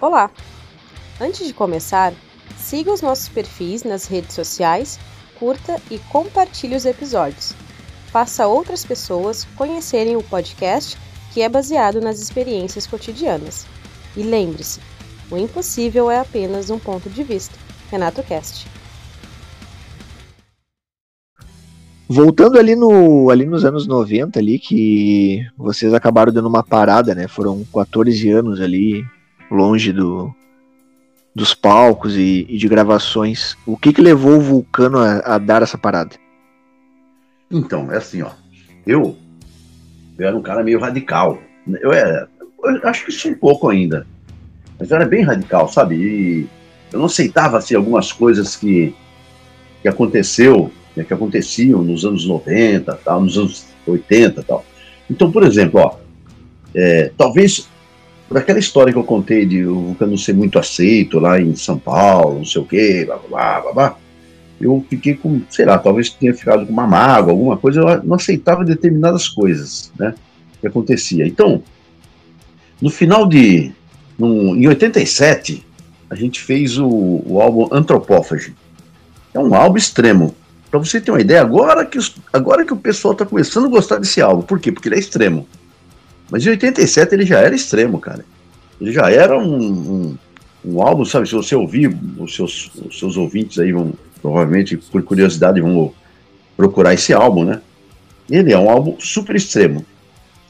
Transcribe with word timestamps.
Olá! 0.00 0.30
Antes 1.20 1.46
de 1.46 1.52
começar, 1.52 2.14
siga 2.56 2.90
os 2.90 3.02
nossos 3.02 3.28
perfis 3.28 3.84
nas 3.84 4.06
redes 4.06 4.34
sociais, 4.34 4.98
curta 5.38 5.78
e 5.90 5.98
compartilhe 5.98 6.74
os 6.74 6.86
episódios. 6.86 7.52
Faça 8.06 8.46
outras 8.46 8.82
pessoas 8.82 9.44
conhecerem 9.56 10.16
o 10.16 10.22
podcast 10.22 10.96
que 11.34 11.42
é 11.42 11.50
baseado 11.50 12.00
nas 12.00 12.18
experiências 12.18 12.86
cotidianas. 12.86 13.66
E 14.16 14.22
lembre-se, 14.22 14.80
o 15.30 15.36
impossível 15.36 16.10
é 16.10 16.18
apenas 16.18 16.70
um 16.70 16.78
ponto 16.78 17.10
de 17.10 17.22
vista. 17.22 17.58
Renato 17.90 18.22
Cast. 18.22 18.66
Voltando 22.08 22.58
ali, 22.58 22.74
no, 22.74 23.28
ali 23.28 23.44
nos 23.44 23.66
anos 23.66 23.86
90 23.86 24.38
ali, 24.38 24.58
que 24.58 25.46
vocês 25.58 25.92
acabaram 25.92 26.32
dando 26.32 26.48
uma 26.48 26.62
parada, 26.62 27.14
né? 27.14 27.28
Foram 27.28 27.62
14 27.70 28.30
anos 28.30 28.62
ali 28.62 29.04
longe 29.50 29.92
do, 29.92 30.34
dos 31.34 31.54
palcos 31.54 32.16
e, 32.16 32.46
e 32.48 32.56
de 32.56 32.68
gravações. 32.68 33.56
O 33.66 33.76
que 33.76 33.92
que 33.92 34.00
levou 34.00 34.36
o 34.36 34.40
Vulcano 34.40 34.98
a, 34.98 35.18
a, 35.18 35.38
dar 35.38 35.62
essa 35.62 35.78
parada? 35.78 36.16
Então, 37.50 37.90
é 37.92 37.96
assim, 37.96 38.22
ó. 38.22 38.30
Eu, 38.86 39.16
eu 40.18 40.26
era 40.26 40.36
um 40.36 40.42
cara 40.42 40.62
meio 40.62 40.78
radical. 40.78 41.38
Eu 41.80 41.92
era, 41.92 42.28
eu 42.62 42.88
acho 42.88 43.04
que 43.04 43.12
sou 43.12 43.30
um 43.30 43.34
pouco 43.34 43.68
ainda. 43.68 44.06
Mas 44.78 44.90
eu 44.90 44.96
era 44.96 45.06
bem 45.06 45.22
radical, 45.22 45.68
sabe? 45.68 45.96
E 45.96 46.48
eu 46.92 46.98
não 46.98 47.06
aceitava 47.06 47.58
assim, 47.58 47.74
algumas 47.74 48.12
coisas 48.12 48.56
que, 48.56 48.94
que 49.82 49.88
aconteceu, 49.88 50.72
né, 50.96 51.04
que 51.04 51.14
aconteciam 51.14 51.82
nos 51.82 52.04
anos 52.04 52.26
90, 52.26 52.94
tal, 53.04 53.20
nos 53.20 53.36
anos 53.36 53.66
80 53.86 54.42
tal. 54.42 54.64
Então, 55.08 55.30
por 55.30 55.42
exemplo, 55.42 55.80
ó, 55.80 55.96
é, 56.74 57.12
talvez 57.16 57.68
por 58.30 58.38
aquela 58.38 58.60
história 58.60 58.92
que 58.92 58.98
eu 58.98 59.02
contei 59.02 59.44
de 59.44 59.66
o 59.66 59.86
Vulcano 59.86 60.16
ser 60.16 60.34
muito 60.34 60.56
aceito 60.56 61.18
lá 61.18 61.40
em 61.40 61.56
São 61.56 61.76
Paulo, 61.76 62.38
não 62.38 62.44
sei 62.44 62.62
o 62.62 62.64
quê, 62.64 63.04
blá, 63.04 63.16
blá, 63.16 63.60
blá, 63.60 63.72
blá, 63.72 63.98
eu 64.60 64.86
fiquei 64.88 65.16
com, 65.16 65.42
sei 65.50 65.64
lá, 65.64 65.76
talvez 65.76 66.10
tenha 66.10 66.32
ficado 66.32 66.64
com 66.64 66.72
uma 66.72 66.86
mágoa, 66.86 67.32
alguma 67.32 67.56
coisa, 67.56 67.80
eu 67.80 68.04
não 68.04 68.14
aceitava 68.14 68.64
determinadas 68.64 69.26
coisas, 69.28 69.90
né, 69.98 70.14
que 70.60 70.66
acontecia. 70.68 71.26
Então, 71.26 71.60
no 72.80 72.88
final 72.88 73.26
de, 73.26 73.72
no, 74.16 74.54
em 74.54 74.68
87, 74.68 75.66
a 76.08 76.14
gente 76.14 76.40
fez 76.40 76.78
o, 76.78 76.86
o 76.88 77.40
álbum 77.40 77.66
Antropófage. 77.72 78.54
É 79.34 79.40
um 79.40 79.52
álbum 79.56 79.76
extremo. 79.76 80.36
Para 80.70 80.78
você 80.78 81.00
ter 81.00 81.10
uma 81.10 81.20
ideia, 81.20 81.40
agora 81.40 81.84
que, 81.84 81.98
os, 81.98 82.14
agora 82.32 82.64
que 82.64 82.72
o 82.72 82.76
pessoal 82.76 83.10
está 83.10 83.26
começando 83.26 83.64
a 83.64 83.70
gostar 83.70 83.98
desse 83.98 84.20
álbum, 84.20 84.42
por 84.42 84.60
quê? 84.60 84.70
Porque 84.70 84.88
ele 84.88 84.94
é 84.94 85.00
extremo. 85.00 85.48
Mas 86.30 86.46
em 86.46 86.50
87 86.50 87.14
ele 87.14 87.26
já 87.26 87.38
era 87.38 87.54
extremo, 87.54 87.98
cara. 87.98 88.24
Ele 88.80 88.92
já 88.92 89.10
era 89.10 89.36
um, 89.36 89.56
um, 89.56 90.18
um 90.64 90.82
álbum, 90.82 91.04
sabe? 91.04 91.28
Se 91.28 91.34
você 91.34 91.54
ouvir, 91.54 91.94
os 92.18 92.34
seus, 92.34 92.70
os 92.74 92.98
seus 92.98 93.16
ouvintes 93.16 93.58
aí 93.58 93.72
vão, 93.72 93.92
provavelmente, 94.22 94.76
por 94.76 95.02
curiosidade, 95.02 95.60
vão 95.60 95.92
procurar 96.56 96.94
esse 96.94 97.12
álbum, 97.12 97.44
né? 97.44 97.60
Ele 98.30 98.52
é 98.52 98.58
um 98.58 98.70
álbum 98.70 98.96
super 99.00 99.34
extremo. 99.34 99.84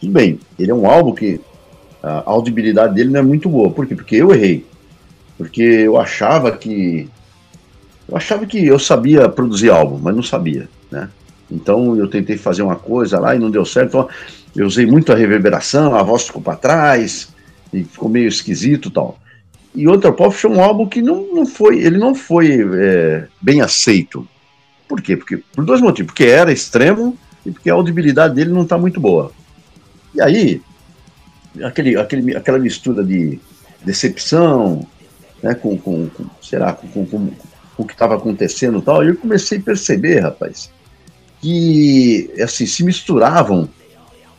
Tudo 0.01 0.13
bem, 0.13 0.39
ele 0.59 0.71
é 0.71 0.75
um 0.75 0.89
álbum 0.89 1.13
que 1.13 1.41
a 2.03 2.23
audibilidade 2.27 2.95
dele 2.95 3.11
não 3.11 3.21
é 3.21 3.23
muito 3.23 3.49
boa. 3.49 3.71
Por 3.71 3.87
quê? 3.87 3.95
Porque 3.95 4.17
eu 4.17 4.33
errei. 4.33 4.67
Porque 5.37 5.63
eu 5.63 5.99
achava 5.99 6.53
que. 6.53 7.09
Eu 8.09 8.17
achava 8.17 8.45
que 8.45 8.67
eu 8.67 8.79
sabia 8.79 9.29
produzir 9.29 9.71
álbum, 9.71 9.99
mas 10.03 10.15
não 10.15 10.23
sabia, 10.23 10.69
né? 10.91 11.09
Então 11.51 11.97
eu 11.97 12.09
tentei 12.09 12.37
fazer 12.37 12.63
uma 12.63 12.77
coisa 12.77 13.19
lá 13.19 13.35
e 13.35 13.39
não 13.39 13.51
deu 13.51 13.65
certo. 13.65 13.89
Então, 13.89 14.09
eu 14.55 14.67
usei 14.67 14.87
muito 14.87 15.13
a 15.13 15.17
reverberação, 15.17 15.95
a 15.95 16.03
voz 16.03 16.27
ficou 16.27 16.43
para 16.43 16.57
trás, 16.57 17.33
e 17.73 17.85
ficou 17.85 18.09
meio 18.09 18.29
esquisito 18.29 18.91
tal. 18.91 19.19
E 19.75 19.87
Outra 19.87 20.13
Pop 20.13 20.35
foi 20.35 20.51
um 20.51 20.61
álbum 20.61 20.87
que 20.87 21.01
não, 21.01 21.33
não 21.33 21.47
foi, 21.47 21.79
ele 21.79 21.97
não 21.97 22.15
foi 22.15 22.61
é, 22.75 23.29
bem 23.41 23.61
aceito. 23.61 24.27
Por 24.89 25.01
quê? 25.01 25.17
Porque, 25.17 25.37
por 25.37 25.65
dois 25.65 25.81
motivos. 25.81 26.11
Porque 26.11 26.25
era 26.25 26.53
extremo 26.53 27.17
e 27.47 27.53
porque 27.53 27.71
a 27.71 27.75
audibilidade 27.75 28.35
dele 28.35 28.51
não 28.51 28.63
está 28.63 28.77
muito 28.77 29.01
boa. 29.01 29.31
E 30.13 30.21
aí, 30.21 30.61
aquele, 31.63 31.97
aquele, 31.97 32.37
aquela 32.37 32.59
mistura 32.59 33.05
de 33.05 33.39
decepção, 33.85 34.85
né, 35.41 35.55
com, 35.55 35.79
com, 35.79 36.09
com 36.09 36.25
com, 36.25 36.89
com, 36.89 37.07
com, 37.07 37.31
com 37.77 37.83
o 37.83 37.87
que 37.87 37.93
estava 37.93 38.17
acontecendo 38.17 38.79
e 38.79 38.83
tal, 38.83 39.05
eu 39.05 39.17
comecei 39.17 39.59
a 39.59 39.63
perceber, 39.63 40.19
rapaz, 40.19 40.69
que 41.41 42.29
assim, 42.43 42.67
se 42.67 42.85
misturavam 42.85 43.69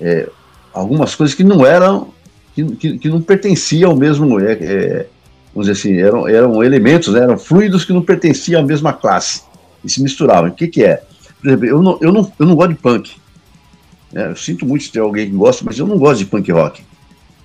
é, 0.02 0.28
algumas 0.74 1.16
coisas 1.16 1.36
que 1.36 1.44
não 1.44 1.66
eram, 1.66 2.10
que, 2.56 2.64
que, 2.76 2.98
que 2.98 3.10
não 3.10 3.22
pertenciam 3.22 3.92
ao 3.92 3.98
mesmo, 3.98 4.40
é, 4.40 4.54
é, 4.54 5.08
vamos 5.54 5.68
dizer 5.68 5.72
assim, 5.72 6.02
eram, 6.02 6.28
eram 6.28 6.64
elementos, 6.64 7.14
né, 7.14 7.22
eram 7.22 7.38
fluidos 7.38 7.86
que 7.86 7.94
não 7.94 8.02
pertenciam 8.02 8.62
à 8.62 8.66
mesma 8.66 8.92
classe 8.92 9.44
e 9.84 9.90
se 9.90 10.02
misturavam. 10.02 10.50
O 10.50 10.54
que, 10.54 10.68
que 10.68 10.84
é? 10.84 11.04
Por 11.40 11.48
exemplo, 11.48 11.66
eu 11.66 11.82
não, 11.82 11.98
eu 12.02 12.12
não, 12.12 12.32
eu 12.40 12.46
não 12.46 12.56
gosto 12.56 12.70
de 12.70 12.76
punk. 12.76 13.12
Né, 14.12 14.28
eu 14.30 14.36
sinto 14.36 14.66
muito 14.66 14.84
se 14.84 14.92
tem 14.92 15.02
alguém 15.02 15.30
que 15.30 15.36
gosta, 15.36 15.64
mas 15.64 15.78
eu 15.78 15.86
não 15.86 15.98
gosto 15.98 16.20
de 16.20 16.26
punk 16.26 16.52
rock. 16.52 16.84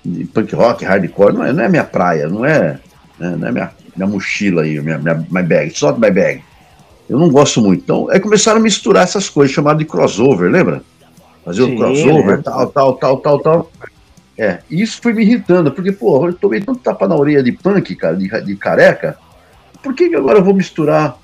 De 0.03 0.25
punk 0.25 0.55
rock, 0.55 0.83
hardcore, 0.83 1.33
não 1.33 1.45
é, 1.45 1.53
não 1.53 1.63
é 1.63 1.69
minha 1.69 1.83
praia, 1.83 2.27
não 2.27 2.43
é, 2.43 2.79
né, 3.19 3.35
não 3.37 3.47
é 3.47 3.51
minha, 3.51 3.71
minha 3.95 4.07
mochila 4.07 4.63
aí, 4.63 4.79
minha, 4.81 4.97
minha 4.97 5.25
my 5.29 5.43
bag, 5.43 5.71
só 5.77 5.95
my 5.95 6.11
bag. 6.11 6.41
Eu 7.09 7.17
não 7.17 7.29
gosto 7.29 7.61
muito. 7.61 7.81
Então, 7.83 8.11
é 8.11 8.19
começaram 8.19 8.59
a 8.59 8.63
misturar 8.63 9.03
essas 9.03 9.29
coisas, 9.29 9.55
chamado 9.55 9.77
de 9.77 9.85
crossover, 9.85 10.51
lembra? 10.51 10.83
Fazer 11.47 11.63
o 11.63 11.77
crossover, 11.77 12.37
né? 12.37 12.43
tal, 12.43 12.67
tal, 12.67 12.93
tal, 12.95 13.17
tal, 13.17 13.39
tal. 13.39 13.71
É, 14.37 14.59
isso 14.69 15.01
foi 15.01 15.13
me 15.13 15.23
irritando, 15.23 15.71
porque, 15.71 15.93
pô, 15.93 16.27
eu 16.27 16.33
tomei 16.33 16.59
tanto 16.59 16.81
tapa 16.81 17.07
na 17.07 17.15
orelha 17.15 17.41
de 17.41 17.53
punk, 17.53 17.95
cara, 17.95 18.15
de, 18.15 18.27
de 18.27 18.55
careca, 18.57 19.17
por 19.81 19.95
que, 19.95 20.09
que 20.09 20.15
agora 20.15 20.39
eu 20.39 20.43
vou 20.43 20.53
misturar, 20.53 21.17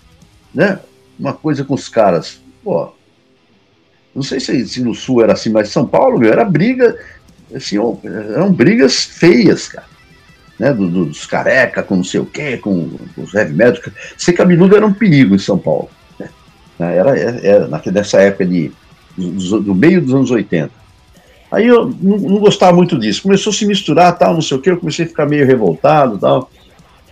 né, 0.54 0.80
uma 1.20 1.34
coisa 1.34 1.66
com 1.66 1.74
os 1.74 1.90
caras? 1.90 2.42
Pô, 2.64 2.94
não 4.16 4.24
sei 4.24 4.40
se, 4.40 4.66
se 4.66 4.82
no 4.82 4.96
Sul 4.96 5.22
era 5.22 5.34
assim, 5.34 5.50
mas 5.50 5.70
São 5.70 5.86
Paulo, 5.86 6.18
meu, 6.18 6.32
era 6.32 6.46
briga, 6.46 6.98
assim, 7.54 7.78
eram 8.34 8.52
brigas 8.52 9.04
feias, 9.04 9.68
cara. 9.68 9.92
Né, 10.58 10.72
do, 10.72 10.88
do, 10.88 11.06
dos 11.06 11.26
careca 11.26 11.82
com 11.82 11.96
não 11.96 12.04
sei 12.04 12.20
o 12.20 12.26
quê, 12.28 12.58
com, 12.58 12.92
com 13.16 13.24
os 13.24 13.34
heavy 13.34 13.54
metal. 13.54 13.92
Ser 14.16 14.34
cabeludo 14.34 14.76
era 14.76 14.86
um 14.86 14.94
perigo 14.94 15.36
em 15.36 15.40
São 15.40 15.58
Paulo. 15.58 15.90
Né? 16.18 16.30
Era, 16.96 17.18
era, 17.18 17.40
era 17.46 17.92
nessa 17.92 18.22
época 18.22 18.46
de 18.46 18.72
do, 19.18 19.76
meio 19.76 20.02
dos 20.02 20.14
anos 20.14 20.32
80. 20.32 20.72
Aí 21.52 21.68
eu 21.68 21.94
não, 22.02 22.18
não, 22.18 22.40
gostava 22.40 22.76
muito 22.76 22.98
disso. 22.98 23.24
Começou 23.24 23.52
a 23.52 23.54
se 23.54 23.66
misturar, 23.66 24.18
tal, 24.18 24.34
não 24.34 24.42
sei 24.42 24.58
o 24.58 24.62
que, 24.62 24.72
eu 24.72 24.78
comecei 24.78 25.06
a 25.06 25.08
ficar 25.08 25.26
meio 25.26 25.46
revoltado 25.46 26.18
tal. 26.18 26.50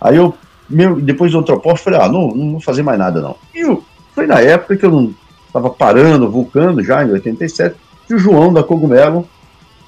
Aí 0.00 0.16
eu, 0.16 0.34
meu, 0.68 1.00
depois 1.00 1.30
do 1.32 1.38
antropólogo, 1.38 1.80
falei, 1.80 2.00
ah, 2.00 2.08
não, 2.08 2.34
não 2.34 2.52
vou 2.52 2.60
fazer 2.60 2.82
mais 2.82 2.98
nada 2.98 3.20
não. 3.20 3.36
E 3.54 3.60
eu, 3.60 3.84
foi 4.14 4.26
na 4.26 4.40
época 4.40 4.76
que 4.76 4.84
eu 4.84 4.90
não 4.90 5.14
estava 5.46 5.70
parando, 5.70 6.30
vulcando 6.30 6.82
já, 6.82 7.04
em 7.04 7.12
87, 7.12 7.76
que 8.06 8.14
o 8.14 8.18
João 8.18 8.52
da 8.52 8.62
Cogumelo 8.62 9.28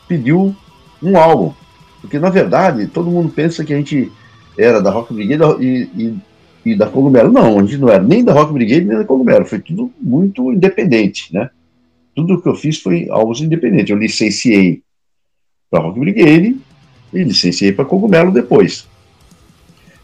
pediu 0.07 0.55
um 1.03 1.17
álbum. 1.17 1.53
Porque, 2.01 2.19
na 2.19 2.29
verdade, 2.29 2.87
todo 2.87 3.11
mundo 3.11 3.31
pensa 3.31 3.65
que 3.65 3.73
a 3.73 3.77
gente 3.77 4.13
era 4.59 4.81
da 4.81 4.91
Rock 4.91 5.13
Brigade 5.13 5.65
e, 5.65 5.91
e, 5.97 6.73
e 6.73 6.77
da 6.77 6.87
Cogumelo. 6.87 7.33
Não, 7.33 7.59
a 7.59 7.63
gente 7.63 7.79
não 7.79 7.89
era 7.89 8.03
nem 8.03 8.23
da 8.23 8.33
Rock 8.33 8.53
Brigade 8.53 8.85
nem 8.85 8.99
da 8.99 9.05
Cogumelo. 9.05 9.47
Foi 9.47 9.59
tudo 9.59 9.91
muito 10.01 10.53
independente, 10.53 11.33
né? 11.33 11.49
Tudo 12.15 12.41
que 12.41 12.49
eu 12.49 12.55
fiz 12.55 12.81
foi 12.81 13.09
algo 13.11 13.33
independente. 13.43 13.93
Eu 13.93 13.99
licenciei 13.99 14.83
para 15.71 15.83
Rock 15.83 15.99
Brigade 15.99 16.57
e 17.13 17.25
licenciei 17.25 17.73
para 17.73 17.85
Cogumelo 17.85 18.31
depois. 18.31 18.87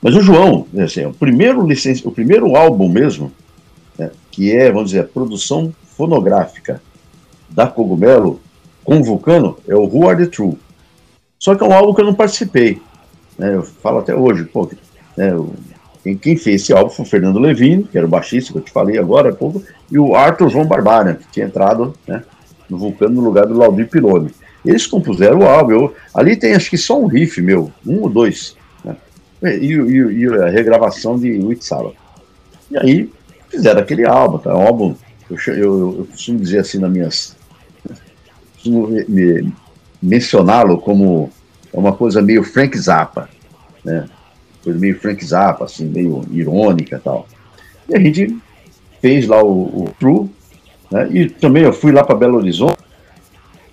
Mas 0.02 0.16
o 0.16 0.20
João, 0.20 0.66
né, 0.72 0.84
assim, 0.84 1.04
o 1.04 1.12
primeiro 1.12 1.66
licenci... 1.66 2.06
o 2.06 2.10
primeiro 2.10 2.56
álbum 2.56 2.88
mesmo, 2.88 3.30
né, 3.98 4.10
que 4.30 4.50
é, 4.50 4.72
vamos 4.72 4.90
dizer, 4.90 5.00
a 5.00 5.08
produção 5.08 5.74
fonográfica 5.96 6.82
da 7.48 7.66
Cogumelo 7.66 8.40
com 8.82 9.02
Vulcano, 9.02 9.58
é 9.68 9.74
o 9.74 9.84
Who 9.84 10.08
Are 10.08 10.24
the 10.24 10.30
True. 10.30 10.56
Só 11.38 11.54
que 11.54 11.62
é 11.62 11.66
um 11.66 11.72
álbum 11.72 11.94
que 11.94 12.00
eu 12.00 12.06
não 12.06 12.14
participei. 12.14 12.80
Né, 13.38 13.54
eu 13.54 13.62
falo 13.62 13.98
até 13.98 14.14
hoje, 14.14 14.44
pô, 14.44 14.68
né, 15.16 15.32
quem, 16.02 16.16
quem, 16.16 16.36
fez 16.36 16.62
esse 16.62 16.72
álbum 16.72 16.90
foi 16.90 17.04
o 17.04 17.08
Fernando 17.08 17.38
Levine, 17.38 17.84
que 17.84 17.96
era 17.96 18.06
o 18.06 18.10
baixista 18.10 18.52
que 18.52 18.58
eu 18.58 18.62
te 18.62 18.70
falei 18.70 18.98
agora 18.98 19.30
há 19.30 19.34
pouco, 19.34 19.62
e 19.90 19.98
o 19.98 20.14
Arthur 20.14 20.48
João 20.48 20.66
Barbara, 20.66 21.14
que 21.14 21.28
tinha 21.32 21.46
entrado 21.46 21.94
né, 22.06 22.22
no 22.68 22.78
Vulcano 22.78 23.14
no 23.16 23.20
lugar 23.20 23.46
do 23.46 23.54
Laudir 23.54 23.88
Pironi. 23.88 24.30
Eles 24.64 24.86
compuseram 24.86 25.40
o 25.40 25.46
álbum. 25.46 25.72
Eu, 25.72 25.94
ali 26.14 26.36
tem 26.36 26.54
acho 26.54 26.70
que 26.70 26.78
só 26.78 26.98
um 27.00 27.06
riff 27.06 27.40
meu, 27.40 27.72
um 27.86 28.00
ou 28.02 28.08
dois. 28.08 28.56
Né, 28.84 28.96
e, 29.58 29.72
e, 29.72 30.24
e, 30.24 30.26
a 30.26 30.48
regravação 30.48 31.18
de 31.18 31.30
Witsala. 31.32 31.92
E 32.70 32.78
aí 32.78 33.12
fizeram 33.48 33.80
aquele 33.80 34.06
álbum, 34.06 34.38
tá? 34.38 34.56
Um 34.56 34.66
álbum, 34.66 34.94
eu, 35.30 35.54
eu, 35.54 35.98
eu 35.98 36.08
costumo 36.10 36.38
dizer 36.38 36.60
assim 36.60 36.78
nas 36.78 36.90
minhas. 36.90 37.36
Costumo 38.54 38.88
mencioná-lo 40.02 40.78
como 40.78 41.30
uma 41.72 41.92
coisa 41.92 42.20
meio 42.22 42.42
Frank 42.42 42.76
Zappa, 42.78 43.28
né? 43.84 44.06
Coisa 44.62 44.78
meio 44.78 44.98
Frank 44.98 45.24
Zappa, 45.24 45.64
assim, 45.64 45.86
meio 45.86 46.24
irônica 46.30 46.96
e 46.96 47.00
tal. 47.00 47.26
E 47.88 47.96
a 47.96 48.00
gente 48.00 48.36
fez 49.00 49.26
lá 49.26 49.42
o, 49.42 49.84
o 49.84 49.94
True, 49.98 50.28
né? 50.90 51.08
e 51.10 51.28
também 51.28 51.62
eu 51.62 51.72
fui 51.72 51.92
lá 51.92 52.04
para 52.04 52.14
Belo 52.14 52.36
Horizonte, 52.38 52.78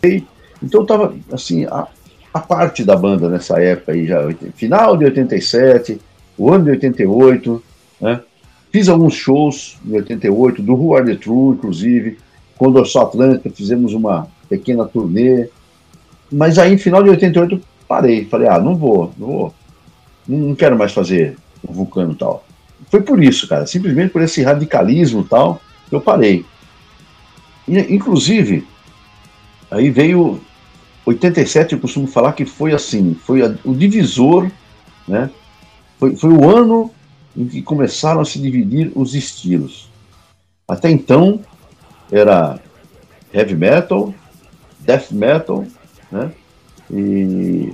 e, 0.04 0.24
então 0.62 0.84
estava, 0.84 1.14
assim, 1.32 1.66
a, 1.66 1.88
a 2.34 2.40
parte 2.40 2.84
da 2.84 2.96
banda 2.96 3.30
nessa 3.30 3.62
época 3.62 3.92
aí, 3.92 4.08
já 4.08 4.20
final 4.56 4.96
de 4.96 5.06
87, 5.06 6.00
o 6.38 6.52
ano 6.52 6.66
de 6.66 6.72
88, 6.72 7.64
né? 8.00 8.22
Fiz 8.72 8.90
alguns 8.90 9.14
shows 9.14 9.78
em 9.86 9.96
88, 9.96 10.62
do 10.62 10.76
Who 10.76 10.96
Are 10.96 11.06
The 11.06 11.16
True, 11.16 11.56
inclusive, 11.56 12.18
com 12.58 12.68
o 12.68 12.72
Dorsal 12.72 13.08
Atlântica, 13.08 13.50
fizemos 13.50 13.94
uma 13.94 14.28
pequena 14.50 14.86
turnê, 14.86 15.50
mas 16.32 16.58
aí, 16.58 16.78
final 16.78 17.02
de 17.02 17.10
88, 17.10 17.62
parei, 17.88 18.26
falei, 18.26 18.48
ah, 18.48 18.60
não 18.60 18.76
vou, 18.76 19.12
não 19.18 19.28
vou, 19.28 19.54
não 20.28 20.56
quero 20.56 20.78
mais 20.78 20.92
fazer 20.92 21.38
o 21.64 21.72
Vulcano 21.72 22.16
tal. 22.16 22.46
Foi 22.90 23.02
por 23.02 23.22
isso, 23.22 23.48
cara, 23.48 23.66
simplesmente 23.66 24.12
por 24.12 24.22
esse 24.22 24.44
radicalismo 24.44 25.24
tal, 25.24 25.62
que 25.90 25.96
eu 25.96 26.02
parei. 26.02 26.46
E, 27.68 27.80
inclusive, 27.94 28.66
aí 29.70 29.90
veio 29.90 30.40
87, 31.06 31.74
eu 31.74 31.80
costumo 31.80 32.08
falar 32.08 32.34
que 32.34 32.46
foi 32.46 32.74
assim, 32.74 33.16
foi 33.26 33.42
a, 33.42 33.56
o 33.64 33.74
divisor, 33.74 34.50
né? 35.08 35.30
Foi, 36.00 36.16
foi 36.16 36.32
o 36.32 36.50
ano 36.50 36.92
em 37.36 37.48
que 37.48 37.62
começaram 37.62 38.22
a 38.22 38.26
se 38.26 38.40
dividir 38.40 38.92
os 38.96 39.16
estilos. 39.16 39.90
Até 40.68 40.90
então 40.90 41.40
era 42.12 42.60
heavy 43.34 43.56
metal, 43.56 44.14
death 44.80 45.12
metal, 45.12 45.66
né? 46.12 46.32
E 46.92 47.74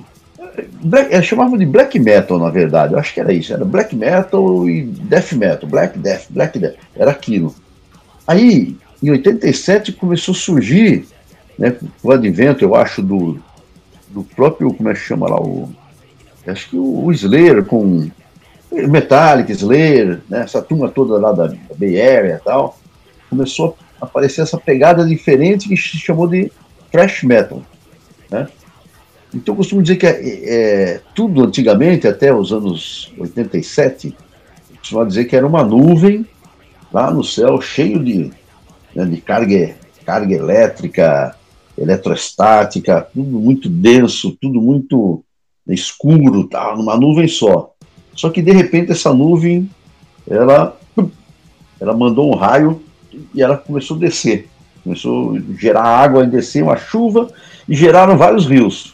black, 0.82 1.24
chamavam 1.24 1.58
de 1.58 1.66
black 1.66 2.00
metal, 2.00 2.40
na 2.40 2.50
verdade. 2.50 2.94
Eu 2.94 3.00
acho 3.00 3.14
que 3.14 3.20
era 3.20 3.34
isso. 3.34 3.54
Era 3.54 3.66
black 3.66 3.96
metal 3.96 4.70
e 4.70 4.84
death 4.84 5.34
metal. 5.34 5.70
Black 5.70 5.98
death, 5.98 6.26
black 6.30 6.60
death. 6.60 6.76
Era 6.96 7.12
aquilo. 7.12 7.54
Aí, 8.28 8.76
em 9.02 9.12
87, 9.12 9.92
começou 9.94 10.34
a 10.34 10.38
surgir, 10.38 11.06
né, 11.58 11.76
o 12.02 12.12
advento, 12.12 12.64
eu 12.64 12.74
acho, 12.74 13.02
do, 13.02 13.40
do 14.10 14.24
próprio, 14.24 14.74
como 14.74 14.90
é 14.90 14.94
que 14.94 15.00
chama 15.00 15.30
lá, 15.30 15.42
o, 15.42 15.70
acho 16.48 16.70
que 16.70 16.78
o, 16.78 17.06
o 17.06 17.12
Slayer 17.12 17.66
com 17.66 18.10
Metallic, 18.72 19.52
Slayer, 19.52 20.22
né, 20.30 20.42
essa 20.44 20.62
turma 20.62 20.90
toda 20.90 21.18
lá 21.18 21.32
da, 21.32 21.48
da 21.48 21.76
Bay 21.76 22.02
Area 22.02 22.40
e 22.42 22.46
tal, 22.46 22.80
começou 23.30 23.78
a 24.00 24.06
aparecer 24.06 24.42
essa 24.42 24.58
pegada 24.58 25.06
diferente 25.06 25.68
que 25.68 25.76
se 25.76 25.98
chamou 25.98 26.28
de 26.28 26.52
thrash 26.92 27.24
metal, 27.24 27.62
né? 28.30 28.48
Então 29.34 29.54
eu 29.54 29.58
costumo 29.58 29.82
dizer 29.82 29.96
que 29.96 30.06
é, 30.06 30.12
é, 30.46 31.02
tudo 31.16 31.44
antigamente, 31.44 32.08
até 32.08 32.34
os 32.34 32.54
anos 32.54 33.12
87, 33.18 34.16
eu 34.70 34.78
costumo 34.78 35.06
dizer 35.06 35.26
que 35.26 35.36
era 35.36 35.48
uma 35.48 35.64
nuvem 35.64 36.26
lá 36.92 37.12
no 37.12 37.24
céu 37.24 37.60
cheio 37.60 38.04
de, 38.04 38.32
né, 38.96 39.06
de 39.06 39.18
carga, 39.18 39.76
carga 40.06 40.36
elétrica, 40.36 41.36
eletrostática, 41.78 43.08
tudo 43.14 43.40
muito 43.40 43.68
denso, 43.68 44.38
tudo 44.40 44.62
muito 44.62 45.24
escuro, 45.68 46.48
tá, 46.48 46.76
numa 46.76 46.96
nuvem 46.96 47.28
só. 47.28 47.74
Só 48.14 48.30
que 48.30 48.42
de 48.42 48.52
repente 48.52 48.92
essa 48.92 49.12
nuvem, 49.12 49.68
ela, 50.30 50.78
ela 51.80 51.98
mandou 51.98 52.32
um 52.32 52.36
raio 52.36 52.82
e 53.34 53.42
ela 53.42 53.58
começou 53.58 53.98
a 53.98 54.00
descer. 54.00 54.48
Começou 54.84 55.36
a 55.36 55.58
gerar 55.58 55.84
água 55.84 56.24
e 56.24 56.30
descer, 56.30 56.62
uma 56.62 56.78
chuva, 56.78 57.30
e 57.68 57.76
geraram 57.76 58.18
vários 58.18 58.46
rios. 58.46 58.93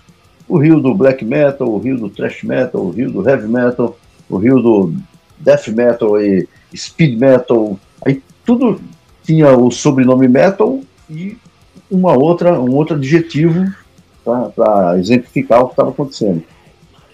O 0.50 0.58
rio 0.58 0.82
do 0.82 0.94
black 0.94 1.24
metal, 1.24 1.70
o 1.70 1.78
rio 1.78 1.98
do 1.98 2.10
thrash 2.10 2.44
metal, 2.44 2.82
o 2.82 2.90
rio 2.90 3.10
do 3.12 3.30
heavy 3.30 3.48
metal, 3.48 3.98
o 4.28 4.38
rio 4.38 4.60
do 4.60 4.94
death 5.38 5.68
metal 5.70 6.20
e 6.20 6.50
speed 6.76 7.18
metal. 7.18 7.80
Aí 8.06 8.22
tudo 8.46 8.82
tinha 9.24 9.56
o 9.56 9.70
sobrenome 9.70 10.28
metal 10.28 10.82
e 11.10 11.38
uma 11.90 12.14
outra, 12.14 12.60
um 12.60 12.76
outro 12.76 12.96
adjetivo 12.96 13.72
para 14.24 14.98
exemplificar 15.00 15.62
o 15.62 15.68
que 15.68 15.74
estava 15.74 15.90
acontecendo. 15.90 16.44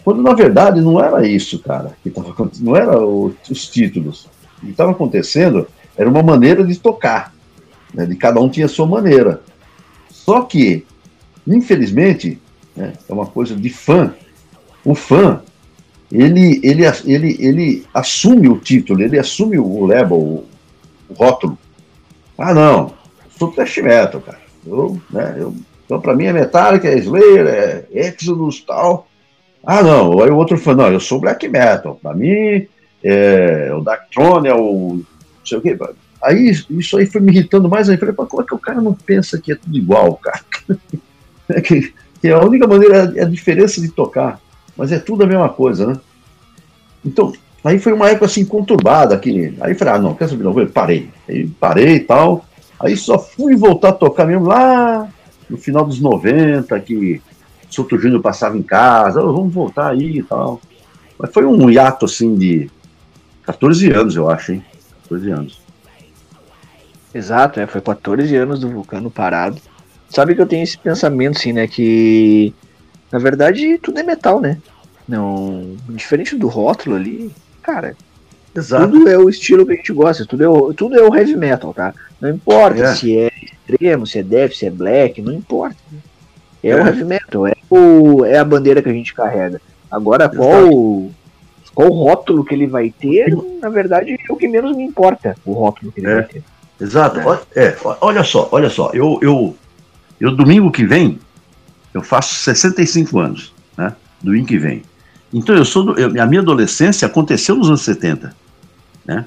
Quando 0.03 0.21
na 0.21 0.33
verdade 0.33 0.81
não 0.81 1.03
era 1.03 1.27
isso, 1.27 1.59
cara, 1.59 1.97
que 2.03 2.09
acontecendo, 2.09 2.65
não 2.65 2.75
era 2.75 2.99
o, 2.99 3.33
os 3.49 3.67
títulos. 3.67 4.27
O 4.57 4.65
que 4.65 4.71
estava 4.71 4.91
acontecendo 4.91 5.67
era 5.97 6.09
uma 6.09 6.21
maneira 6.21 6.63
de 6.63 6.77
tocar, 6.77 7.33
né, 7.93 8.05
de 8.05 8.15
cada 8.15 8.39
um 8.39 8.49
tinha 8.49 8.65
a 8.65 8.69
sua 8.69 8.85
maneira. 8.85 9.41
Só 10.09 10.41
que, 10.41 10.85
infelizmente, 11.47 12.39
né, 12.75 12.93
é 13.07 13.13
uma 13.13 13.25
coisa 13.25 13.55
de 13.55 13.69
fã. 13.69 14.13
O 14.83 14.93
fã, 14.93 15.41
ele, 16.11 16.59
ele, 16.63 16.83
ele, 17.05 17.37
ele 17.39 17.85
assume 17.93 18.47
o 18.47 18.57
título, 18.57 19.01
ele 19.01 19.17
assume 19.17 19.57
o 19.57 19.85
label, 19.85 20.17
o, 20.17 20.45
o 21.09 21.13
rótulo. 21.13 21.57
Ah, 22.37 22.53
não, 22.53 22.93
sou 23.37 23.51
trash 23.51 23.77
metal, 23.77 24.21
cara. 24.21 24.39
Eu, 24.65 24.99
né, 25.09 25.35
eu, 25.37 25.55
então, 25.85 26.01
para 26.01 26.15
mim, 26.15 26.25
é 26.25 26.33
Metallica, 26.33 26.87
é 26.87 26.97
Slayer, 26.97 27.47
é 27.47 27.85
Exodus 27.91 28.61
tal. 28.61 29.07
Ah, 29.63 29.83
não. 29.83 30.21
Aí 30.21 30.29
o 30.29 30.35
outro 30.35 30.57
falou, 30.57 30.83
não, 30.83 30.93
eu 30.93 30.99
sou 30.99 31.19
black 31.19 31.47
metal. 31.47 31.99
Para 32.01 32.15
mim, 32.15 32.67
é, 33.03 33.71
o 33.73 33.81
Darkthrone 33.81 34.47
é 34.47 34.55
o. 34.55 34.95
Não 34.97 35.45
sei 35.45 35.57
o 35.57 35.61
quê. 35.61 35.77
Aí 36.21 36.51
isso 36.69 36.97
aí 36.97 37.05
foi 37.05 37.21
me 37.21 37.31
irritando 37.31 37.69
mais 37.69 37.87
aí. 37.87 37.97
Falei, 37.97 38.15
como 38.15 38.41
é 38.41 38.45
que 38.45 38.55
o 38.55 38.59
cara 38.59 38.81
não 38.81 38.93
pensa 38.93 39.39
que 39.39 39.51
é 39.51 39.55
tudo 39.55 39.77
igual, 39.77 40.15
cara? 40.17 40.41
É 41.47 41.61
que, 41.61 41.93
que 42.25 42.31
a 42.31 42.39
única 42.39 42.65
maneira 42.65 43.13
é 43.15 43.21
a 43.21 43.29
diferença 43.29 43.79
de 43.79 43.89
tocar, 43.89 44.39
mas 44.75 44.91
é 44.91 44.97
tudo 44.97 45.23
a 45.23 45.27
mesma 45.27 45.47
coisa, 45.47 45.85
né? 45.85 45.99
Então, 47.05 47.31
aí 47.63 47.77
foi 47.77 47.93
uma 47.93 48.09
época 48.09 48.25
assim 48.25 48.43
conturbada 48.43 49.15
que 49.19 49.55
aí 49.61 49.75
falei, 49.75 49.93
ah, 49.93 49.99
não, 49.99 50.15
quer 50.15 50.27
saber, 50.27 50.43
não, 50.43 50.59
eu 50.59 50.67
parei. 50.67 51.11
Aí 51.29 51.45
parei 51.47 51.97
e 51.97 51.99
tal. 51.99 52.43
Aí 52.79 52.97
só 52.97 53.19
fui 53.19 53.55
voltar 53.55 53.89
a 53.89 53.93
tocar 53.93 54.25
mesmo 54.25 54.47
lá 54.47 55.07
no 55.47 55.55
final 55.55 55.85
dos 55.85 56.01
90, 56.01 56.79
que 56.79 57.21
Souto 57.69 57.95
Júnior 57.95 58.23
passava 58.23 58.57
em 58.57 58.63
casa, 58.63 59.23
oh, 59.23 59.31
vamos 59.31 59.53
voltar 59.53 59.91
aí 59.91 60.17
e 60.17 60.23
tal. 60.23 60.59
Mas 61.19 61.31
foi 61.31 61.45
um 61.45 61.69
hiato 61.69 62.05
assim 62.05 62.33
de 62.33 62.71
14 63.43 63.91
anos, 63.91 64.15
eu 64.15 64.27
acho, 64.31 64.53
hein? 64.53 64.65
14 65.03 65.29
anos. 65.29 65.61
Exato, 67.13 67.59
é, 67.59 67.67
foi 67.67 67.81
14 67.81 68.35
anos 68.35 68.61
do 68.61 68.69
Vulcano 68.71 69.11
parado. 69.11 69.61
Sabe 70.09 70.35
que 70.35 70.41
eu 70.41 70.45
tenho 70.45 70.63
esse 70.63 70.77
pensamento, 70.77 71.37
assim, 71.37 71.53
né? 71.53 71.67
Que 71.67 72.53
na 73.11 73.19
verdade 73.19 73.77
tudo 73.77 73.99
é 73.99 74.03
metal, 74.03 74.39
né? 74.39 74.57
Não. 75.07 75.75
Diferente 75.89 76.35
do 76.35 76.47
rótulo 76.47 76.95
ali, 76.95 77.31
cara. 77.61 77.95
Exato. 78.55 78.89
Tudo 78.89 79.09
é 79.09 79.17
o 79.17 79.29
estilo 79.29 79.65
que 79.65 79.73
a 79.73 79.75
gente 79.75 79.91
gosta, 79.91 80.25
tudo 80.25 80.43
é 80.43 80.47
o, 80.47 80.73
tudo 80.73 80.97
é 80.97 81.03
o 81.03 81.13
heavy 81.13 81.35
metal, 81.35 81.73
tá? 81.73 81.93
Não 82.21 82.29
importa 82.29 82.83
é. 82.83 82.95
se 82.95 83.17
é 83.17 83.29
extremo, 83.41 84.07
se 84.07 84.19
é 84.19 84.23
death, 84.23 84.53
se 84.53 84.65
é 84.65 84.69
black, 84.69 85.21
não 85.21 85.33
importa. 85.33 85.75
É, 86.63 86.69
é. 86.69 86.75
o 86.75 86.79
heavy 86.79 87.03
metal, 87.03 87.47
é, 87.47 87.53
o, 87.69 88.23
é 88.23 88.37
a 88.37 88.45
bandeira 88.45 88.81
que 88.81 88.89
a 88.89 88.93
gente 88.93 89.13
carrega. 89.13 89.59
Agora, 89.91 90.29
qual, 90.29 91.09
qual 91.73 91.89
rótulo 91.89 92.45
que 92.45 92.55
ele 92.55 92.65
vai 92.65 92.89
ter, 92.89 93.35
na 93.61 93.69
verdade, 93.69 94.17
é 94.27 94.31
o 94.31 94.37
que 94.37 94.47
menos 94.47 94.75
me 94.75 94.83
importa, 94.83 95.35
o 95.45 95.51
rótulo 95.51 95.91
que 95.91 95.99
ele 95.99 96.07
é. 96.07 96.15
vai 96.15 96.23
ter. 96.23 96.43
Exato. 96.79 97.19
É. 97.55 97.65
é. 97.65 97.77
olha 98.01 98.23
só, 98.23 98.47
olha 98.51 98.69
só, 98.69 98.89
eu, 98.93 99.19
eu, 99.21 99.55
eu 100.19 100.35
domingo 100.35 100.71
que 100.71 100.85
vem, 100.85 101.19
eu 101.93 102.01
faço 102.01 102.35
65 102.35 103.19
anos, 103.19 103.53
né? 103.77 103.95
Domingo 104.21 104.47
que 104.47 104.57
vem. 104.57 104.83
Então 105.33 105.55
eu 105.55 105.65
sou 105.65 105.83
do, 105.83 105.99
eu, 105.99 106.21
a 106.21 106.25
minha 106.25 106.41
adolescência 106.41 107.05
aconteceu 107.05 107.55
nos 107.55 107.67
anos 107.67 107.81
70, 107.81 108.35
né? 109.05 109.25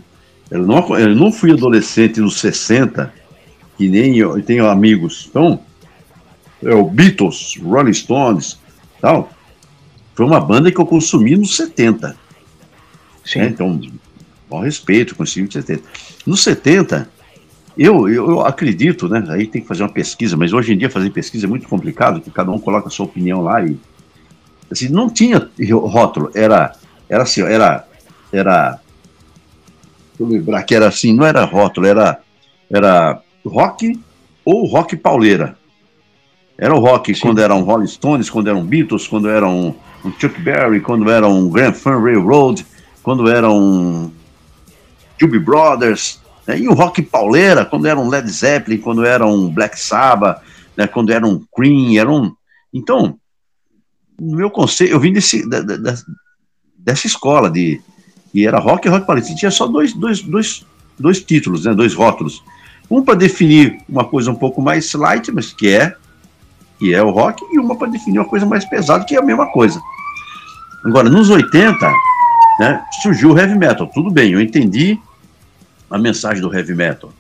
Eu 0.51 0.67
não, 0.67 0.99
eu 0.99 1.15
não 1.15 1.31
fui 1.31 1.53
adolescente 1.53 2.21
nos 2.21 2.39
60, 2.41 3.13
que 3.77 3.89
nem 3.89 4.17
eu, 4.17 4.37
eu 4.37 4.43
tenho 4.43 4.67
amigos. 4.67 5.27
Então, 5.29 5.61
é, 6.63 6.75
o 6.75 6.89
Beatles, 6.89 7.59
Rolling 7.63 7.93
Stones, 7.93 8.59
tal, 9.01 9.31
foi 10.15 10.25
uma 10.25 10.41
banda 10.41 10.73
que 10.73 10.81
eu 10.81 10.87
consumi 10.87 11.37
nos 11.37 11.55
70. 11.57 12.17
Sim. 13.25 13.41
Né? 13.41 13.47
Então, 13.49 13.81
bom 14.49 14.61
respeito, 14.61 15.15
consumi 15.15 15.45
nos 15.45 15.53
70. 15.53 15.83
Nos 16.27 16.43
70, 16.43 17.11
eu, 17.79 18.09
eu, 18.09 18.29
eu, 18.31 18.41
acredito, 18.41 19.09
né? 19.09 19.25
Aí 19.29 19.47
tem 19.47 19.63
que 19.63 19.69
fazer 19.69 19.85
uma 19.85 19.89
pesquisa, 19.89 20.37
mas 20.37 20.53
hoje 20.53 20.73
em 20.73 20.77
dia 20.77 20.91
fazer 20.91 21.11
pesquisa 21.11 21.47
é 21.47 21.49
muito 21.49 21.69
complicado, 21.69 22.21
que 22.21 22.31
cada 22.31 22.51
um 22.51 22.59
coloca 22.59 22.89
a 22.89 22.91
sua 22.91 23.07
opinião 23.07 23.41
lá 23.41 23.65
e. 23.65 23.79
Assim, 24.71 24.89
não 24.89 25.09
tinha 25.09 25.49
rótulo, 25.71 26.31
era, 26.35 26.75
era 27.09 27.23
assim, 27.23 27.43
era. 27.43 27.87
era 28.33 28.81
deixa 30.19 30.21
eu 30.21 30.27
lembrar 30.27 30.63
que 30.65 30.75
era 30.75 30.89
assim, 30.89 31.15
não 31.15 31.25
era 31.25 31.45
rótulo, 31.45 31.87
era, 31.87 32.21
era 32.69 33.23
rock 33.47 33.99
ou 34.45 34.67
rock 34.67 34.97
pauleira. 34.97 35.57
Era 36.59 36.75
o 36.75 36.81
rock 36.81 37.15
Sim. 37.15 37.21
quando 37.21 37.39
eram 37.39 37.63
Rolling 37.63 37.87
Stones, 37.87 38.29
quando 38.29 38.49
eram 38.49 38.65
Beatles, 38.65 39.07
quando 39.07 39.29
eram 39.29 39.77
um 40.05 40.13
Chuck 40.19 40.41
Berry, 40.41 40.81
quando 40.81 41.09
eram 41.09 41.39
um 41.39 41.49
Grand 41.49 41.73
Fun 41.73 42.03
Railroad, 42.03 42.67
quando 43.03 43.31
eram 43.31 43.57
um 43.57 44.11
Brothers, 45.45 46.21
né? 46.49 46.59
e 46.59 46.67
o 46.67 46.73
rock 46.73 47.03
pauleira, 47.03 47.67
quando 47.67 47.87
era 47.87 48.01
um 48.01 48.09
Led 48.09 48.29
Zeppelin, 48.29 48.79
quando 48.79 49.05
era 49.05 49.27
um 49.27 49.49
Black 49.51 49.79
Sabbath, 49.79 50.43
né? 50.77 50.87
quando 50.87 51.13
era 51.13 51.27
um 51.27 51.45
Cream, 51.55 52.01
era 52.01 52.11
um... 52.11 52.33
Então, 52.73 53.19
no 54.19 54.37
meu 54.37 54.51
conceito, 54.51 54.93
eu 54.93 54.99
vim 54.99 55.13
desse, 55.13 55.49
da, 55.49 55.61
da, 55.61 55.95
dessa 56.77 57.07
escola 57.07 57.51
de 57.51 57.81
e 58.35 58.47
era 58.47 58.59
rock 58.59 58.87
e 58.87 58.91
rock 58.91 59.07
pauleira. 59.07 59.35
Tinha 59.35 59.51
só 59.51 59.67
dois, 59.67 59.93
dois, 59.93 60.21
dois, 60.21 60.65
dois 60.99 61.23
títulos, 61.23 61.65
né? 61.65 61.75
dois 61.75 61.95
rótulos. 61.95 62.43
Um 62.91 63.03
para 63.03 63.15
definir 63.15 63.79
uma 63.89 64.05
coisa 64.05 64.31
um 64.31 64.35
pouco 64.35 64.63
mais 64.63 64.93
light, 64.95 65.31
mas 65.31 65.53
que 65.53 65.69
é 65.69 65.95
que 66.79 66.95
é 66.95 67.03
o 67.03 67.11
rock, 67.11 67.45
e 67.53 67.59
uma 67.59 67.77
para 67.77 67.89
definir 67.89 68.21
uma 68.21 68.29
coisa 68.29 68.47
mais 68.47 68.65
pesada, 68.65 69.05
que 69.05 69.17
é 69.17 69.19
a 69.19 69.23
mesma 69.23 69.51
coisa. 69.51 69.81
Agora, 70.85 71.11
nos 71.11 71.29
80, 71.29 71.93
né, 72.61 72.85
surgiu 73.03 73.33
o 73.33 73.39
heavy 73.39 73.59
metal. 73.59 73.91
Tudo 73.93 74.11
bem, 74.11 74.33
eu 74.33 74.41
entendi 74.41 74.97
a 75.91 75.99
mensagem 75.99 76.41
do 76.41 76.55
heavy 76.55 76.75
metal. 76.75 77.13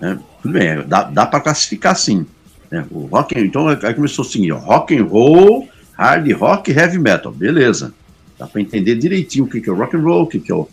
Né? 0.00 0.18
Tudo 0.42 0.52
bem, 0.52 0.82
dá, 0.86 1.04
dá 1.04 1.26
para 1.26 1.40
classificar 1.40 1.96
sim. 1.96 2.26
Né? 2.70 2.84
O 2.90 3.06
rock, 3.06 3.38
então 3.38 3.68
aí 3.68 3.94
começou 3.94 4.24
assim, 4.24 4.50
ó, 4.50 4.58
rock 4.58 4.96
and 4.96 5.04
roll, 5.04 5.68
hard 5.92 6.30
rock, 6.32 6.70
heavy 6.70 6.98
metal, 6.98 7.32
beleza. 7.32 7.94
Dá 8.38 8.46
para 8.46 8.60
entender 8.60 8.96
direitinho 8.96 9.44
o 9.44 9.48
que, 9.48 9.60
que 9.60 9.68
é 9.68 9.72
o 9.72 9.76
rock 9.76 9.96
and 9.96 10.00
roll, 10.00 10.22
o 10.22 10.26
que, 10.26 10.38
que 10.40 10.52
é 10.52 10.54
o, 10.54 10.68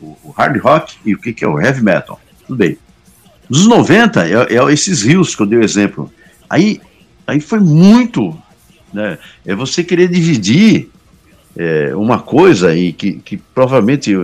o, 0.00 0.16
o 0.24 0.30
hard 0.30 0.60
rock 0.60 0.96
e 1.04 1.14
o 1.14 1.18
que, 1.18 1.32
que 1.32 1.44
é 1.44 1.48
o 1.48 1.60
heavy 1.60 1.82
metal. 1.82 2.20
Tudo 2.46 2.56
bem. 2.56 2.78
Nos 3.48 3.66
90, 3.66 4.26
é, 4.28 4.56
é 4.56 4.72
esses 4.72 5.02
rios 5.02 5.34
que 5.34 5.42
eu 5.42 5.46
dei 5.46 5.58
o 5.58 5.64
exemplo. 5.64 6.12
Aí, 6.50 6.80
aí 7.26 7.40
foi 7.40 7.60
muito. 7.60 8.36
Né, 8.92 9.18
é 9.44 9.54
você 9.54 9.82
querer 9.82 10.08
dividir 10.08 10.90
é, 11.56 11.94
uma 11.94 12.18
coisa 12.18 12.74
e 12.74 12.92
que, 12.92 13.14
que 13.14 13.36
provavelmente 13.36 14.14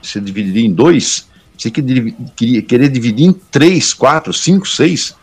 você 0.00 0.20
dividiria 0.20 0.66
em 0.66 0.72
dois, 0.72 1.28
você 1.56 1.70
queria 1.70 2.12
querer 2.62 2.88
dividir 2.88 3.26
em 3.26 3.32
três, 3.32 3.94
quatro, 3.94 4.32
cinco, 4.32 4.66
seis, 4.66 5.14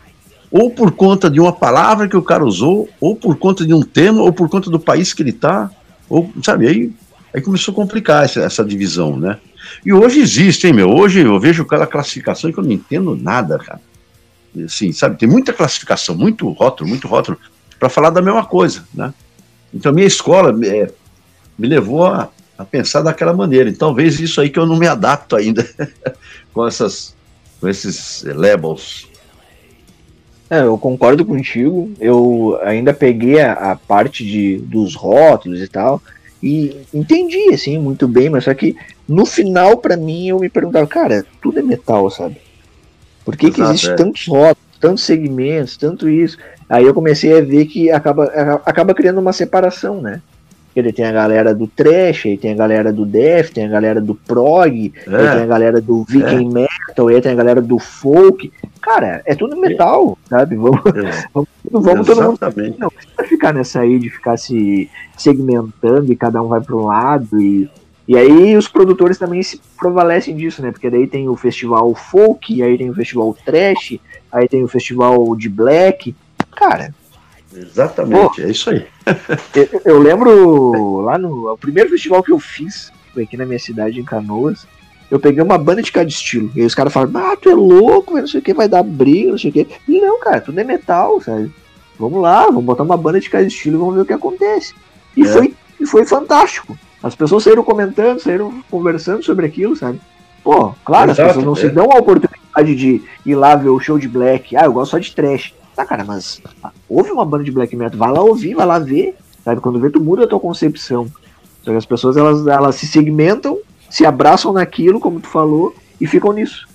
ou 0.50 0.70
por 0.70 0.92
conta 0.92 1.30
de 1.30 1.38
uma 1.40 1.52
palavra 1.52 2.08
que 2.08 2.16
o 2.16 2.22
cara 2.22 2.44
usou, 2.44 2.88
ou 3.00 3.14
por 3.14 3.36
conta 3.36 3.64
de 3.64 3.72
um 3.72 3.82
tema, 3.82 4.22
ou 4.22 4.32
por 4.32 4.48
conta 4.48 4.70
do 4.70 4.80
país 4.80 5.12
que 5.12 5.22
ele 5.22 5.30
está, 5.30 5.70
ou 6.08 6.32
sabe, 6.42 6.66
aí, 6.66 6.92
aí 7.32 7.40
começou 7.40 7.72
a 7.72 7.74
complicar 7.74 8.24
essa, 8.24 8.40
essa 8.40 8.64
divisão, 8.64 9.16
né? 9.16 9.38
E 9.84 9.92
hoje 9.92 10.20
existe, 10.20 10.66
hein, 10.66 10.72
meu? 10.72 10.90
Hoje 10.90 11.20
eu 11.20 11.38
vejo 11.38 11.62
aquela 11.62 11.86
classificação 11.86 12.50
que 12.50 12.58
eu 12.58 12.64
não 12.64 12.72
entendo 12.72 13.14
nada, 13.14 13.58
cara. 13.58 13.80
Assim, 14.64 14.92
sabe, 14.92 15.16
tem 15.16 15.28
muita 15.28 15.52
classificação, 15.52 16.16
muito 16.16 16.48
rótulo, 16.50 16.88
muito 16.88 17.06
rótulo, 17.06 17.38
para 17.78 17.88
falar 17.88 18.10
da 18.10 18.20
mesma 18.20 18.44
coisa, 18.44 18.84
né? 18.92 19.14
Então, 19.72 19.92
a 19.92 19.94
minha 19.94 20.06
escola 20.06 20.54
é, 20.66 20.90
me 21.56 21.68
levou 21.68 22.04
a, 22.06 22.28
a, 22.60 22.64
pensar 22.64 23.02
daquela 23.02 23.32
maneira. 23.32 23.68
E 23.68 23.74
talvez 23.74 24.20
isso 24.20 24.40
aí 24.40 24.50
que 24.50 24.58
eu 24.58 24.66
não 24.66 24.76
me 24.76 24.86
adapto 24.86 25.36
ainda 25.36 25.68
com, 26.52 26.66
essas, 26.66 27.14
com 27.60 27.68
esses 27.68 28.24
labels. 28.24 29.08
É, 30.48 30.62
eu 30.62 30.76
concordo 30.76 31.24
contigo. 31.24 31.92
Eu 32.00 32.58
ainda 32.62 32.92
peguei 32.92 33.40
a, 33.40 33.52
a 33.52 33.76
parte 33.76 34.24
de, 34.24 34.58
dos 34.58 34.94
rótulos 34.94 35.60
e 35.60 35.68
tal, 35.68 36.02
e 36.42 36.76
entendi, 36.92 37.52
assim, 37.52 37.78
muito 37.78 38.08
bem, 38.08 38.30
mas 38.30 38.44
só 38.44 38.54
que 38.54 38.74
no 39.06 39.26
final, 39.26 39.76
para 39.76 39.96
mim, 39.96 40.28
eu 40.28 40.38
me 40.38 40.48
perguntava, 40.48 40.86
cara, 40.86 41.24
tudo 41.42 41.58
é 41.58 41.62
metal, 41.62 42.10
sabe? 42.10 42.36
Por 43.24 43.36
que, 43.36 43.46
Exato, 43.46 43.62
que 43.62 43.68
existe 43.68 43.90
é. 43.90 43.94
tantos 43.94 44.26
rótulos, 44.26 44.78
tantos 44.80 45.04
segmentos, 45.04 45.76
tanto 45.76 46.08
isso? 46.08 46.38
Aí 46.68 46.84
eu 46.84 46.94
comecei 46.94 47.36
a 47.36 47.40
ver 47.42 47.66
que 47.66 47.90
acaba, 47.90 48.24
acaba 48.64 48.94
criando 48.94 49.20
uma 49.20 49.32
separação, 49.32 50.00
né? 50.00 50.22
Ele 50.74 50.92
tem 50.92 51.04
a 51.04 51.12
galera 51.12 51.54
do 51.54 51.66
trash, 51.66 52.26
aí 52.26 52.38
tem 52.38 52.52
a 52.52 52.56
galera 52.56 52.92
do 52.92 53.04
death, 53.04 53.50
tem 53.50 53.64
a 53.64 53.68
galera 53.68 54.00
do 54.00 54.14
prog, 54.14 54.92
é. 55.06 55.16
aí 55.16 55.30
tem 55.32 55.42
a 55.42 55.46
galera 55.46 55.80
do 55.80 56.04
viking 56.04 56.50
é. 56.50 56.52
metal, 56.52 57.08
aí 57.08 57.20
tem 57.20 57.32
a 57.32 57.34
galera 57.34 57.60
do 57.60 57.78
folk. 57.78 58.52
Cara, 58.80 59.20
é 59.24 59.34
tudo 59.34 59.56
metal, 59.56 60.16
sabe? 60.28 60.56
Vamos, 60.56 60.80
é. 60.86 61.24
vamos, 61.34 61.48
vamos 61.64 62.06
todo 62.06 62.22
mundo. 62.22 62.38
Não 62.78 62.90
precisa 62.90 63.24
ficar 63.28 63.52
nessa 63.52 63.80
aí 63.80 63.98
de 63.98 64.08
ficar 64.10 64.36
se 64.36 64.88
segmentando 65.16 66.12
e 66.12 66.16
cada 66.16 66.40
um 66.40 66.48
vai 66.48 66.60
para 66.60 66.76
um 66.76 66.86
lado 66.86 67.40
e 67.40 67.68
e 68.10 68.16
aí 68.16 68.56
os 68.56 68.66
produtores 68.66 69.18
também 69.18 69.40
se 69.40 69.60
prevalecem 69.78 70.34
disso, 70.34 70.60
né? 70.60 70.72
Porque 70.72 70.90
daí 70.90 71.06
tem 71.06 71.28
o 71.28 71.36
festival 71.36 71.94
folk, 71.94 72.60
aí 72.60 72.76
tem 72.76 72.90
o 72.90 72.94
festival 72.94 73.36
trash, 73.44 74.00
aí 74.32 74.48
tem 74.48 74.64
o 74.64 74.68
festival 74.68 75.36
de 75.36 75.48
black. 75.48 76.12
Cara. 76.56 76.92
Exatamente, 77.54 78.36
pô, 78.36 78.42
é 78.42 78.50
isso 78.50 78.70
aí. 78.70 78.86
eu, 79.54 79.82
eu, 79.84 79.98
lembro 79.98 81.00
lá 81.00 81.18
no. 81.18 81.52
O 81.52 81.58
primeiro 81.58 81.90
festival 81.90 82.22
que 82.22 82.32
eu 82.32 82.38
fiz, 82.38 82.92
foi 83.12 83.24
aqui 83.24 83.36
na 83.36 83.44
minha 83.44 83.58
cidade, 83.58 83.98
em 83.98 84.04
Canoas. 84.04 84.66
Eu 85.10 85.18
peguei 85.18 85.42
uma 85.42 85.58
banda 85.58 85.82
de 85.82 85.90
cada 85.90 86.08
estilo. 86.08 86.52
E 86.54 86.60
aí 86.60 86.66
os 86.66 86.74
caras 86.74 86.92
falaram, 86.92 87.32
ah, 87.32 87.36
tu 87.36 87.50
é 87.50 87.54
louco, 87.54 88.16
não 88.16 88.26
sei 88.28 88.38
o 88.38 88.42
que, 88.42 88.54
vai 88.54 88.68
dar 88.68 88.84
briga, 88.84 89.32
não 89.32 89.38
sei 89.38 89.50
o 89.50 89.52
que. 89.52 89.66
E 89.88 90.00
não, 90.00 90.20
cara, 90.20 90.40
tudo 90.40 90.60
é 90.60 90.62
metal, 90.62 91.20
sabe? 91.20 91.52
Vamos 91.98 92.22
lá, 92.22 92.46
vamos 92.46 92.64
botar 92.64 92.84
uma 92.84 92.96
banda 92.96 93.20
de 93.20 93.28
cada 93.28 93.44
estilo 93.44 93.76
e 93.76 93.78
vamos 93.78 93.94
ver 93.96 94.02
o 94.02 94.06
que 94.06 94.12
acontece. 94.12 94.72
E, 95.16 95.22
é. 95.22 95.26
foi, 95.26 95.54
e 95.80 95.86
foi 95.86 96.06
fantástico. 96.06 96.78
As 97.02 97.16
pessoas 97.16 97.42
saíram 97.42 97.64
comentando, 97.64 98.20
saíram 98.20 98.62
conversando 98.70 99.24
sobre 99.24 99.46
aquilo, 99.46 99.74
sabe? 99.74 100.00
Pô, 100.44 100.72
claro, 100.84 101.10
Exato, 101.10 101.22
as 101.22 101.36
pessoas 101.36 101.44
não 101.44 101.52
é. 101.52 101.56
se 101.56 101.68
dão 101.68 101.90
a 101.90 101.98
oportunidade 101.98 102.76
de 102.76 103.02
ir 103.26 103.34
lá 103.34 103.56
ver 103.56 103.70
o 103.70 103.80
show 103.80 103.98
de 103.98 104.08
black. 104.08 104.56
Ah, 104.56 104.64
eu 104.66 104.72
gosto 104.72 104.92
só 104.92 104.98
de 104.98 105.12
trash. 105.12 105.54
Tá, 105.74 105.84
cara, 105.84 106.04
mas 106.04 106.40
ah, 106.62 106.72
houve 106.88 107.10
uma 107.10 107.24
banda 107.24 107.44
de 107.44 107.52
black 107.52 107.74
metal, 107.74 107.98
vai 107.98 108.10
lá 108.10 108.20
ouvir, 108.20 108.54
vai 108.54 108.66
lá 108.66 108.78
ver, 108.78 109.14
sabe? 109.44 109.60
Quando 109.60 109.80
vê, 109.80 109.90
tu 109.90 110.00
muda 110.00 110.24
a 110.24 110.26
tua 110.26 110.40
concepção. 110.40 111.06
Só 111.62 111.70
que 111.70 111.76
as 111.76 111.86
pessoas, 111.86 112.16
elas, 112.16 112.46
elas 112.46 112.74
se 112.76 112.86
segmentam, 112.86 113.58
se 113.88 114.04
abraçam 114.04 114.52
naquilo, 114.52 115.00
como 115.00 115.20
tu 115.20 115.28
falou, 115.28 115.74
e 116.00 116.06
ficam 116.06 116.32
nisso. 116.32 116.68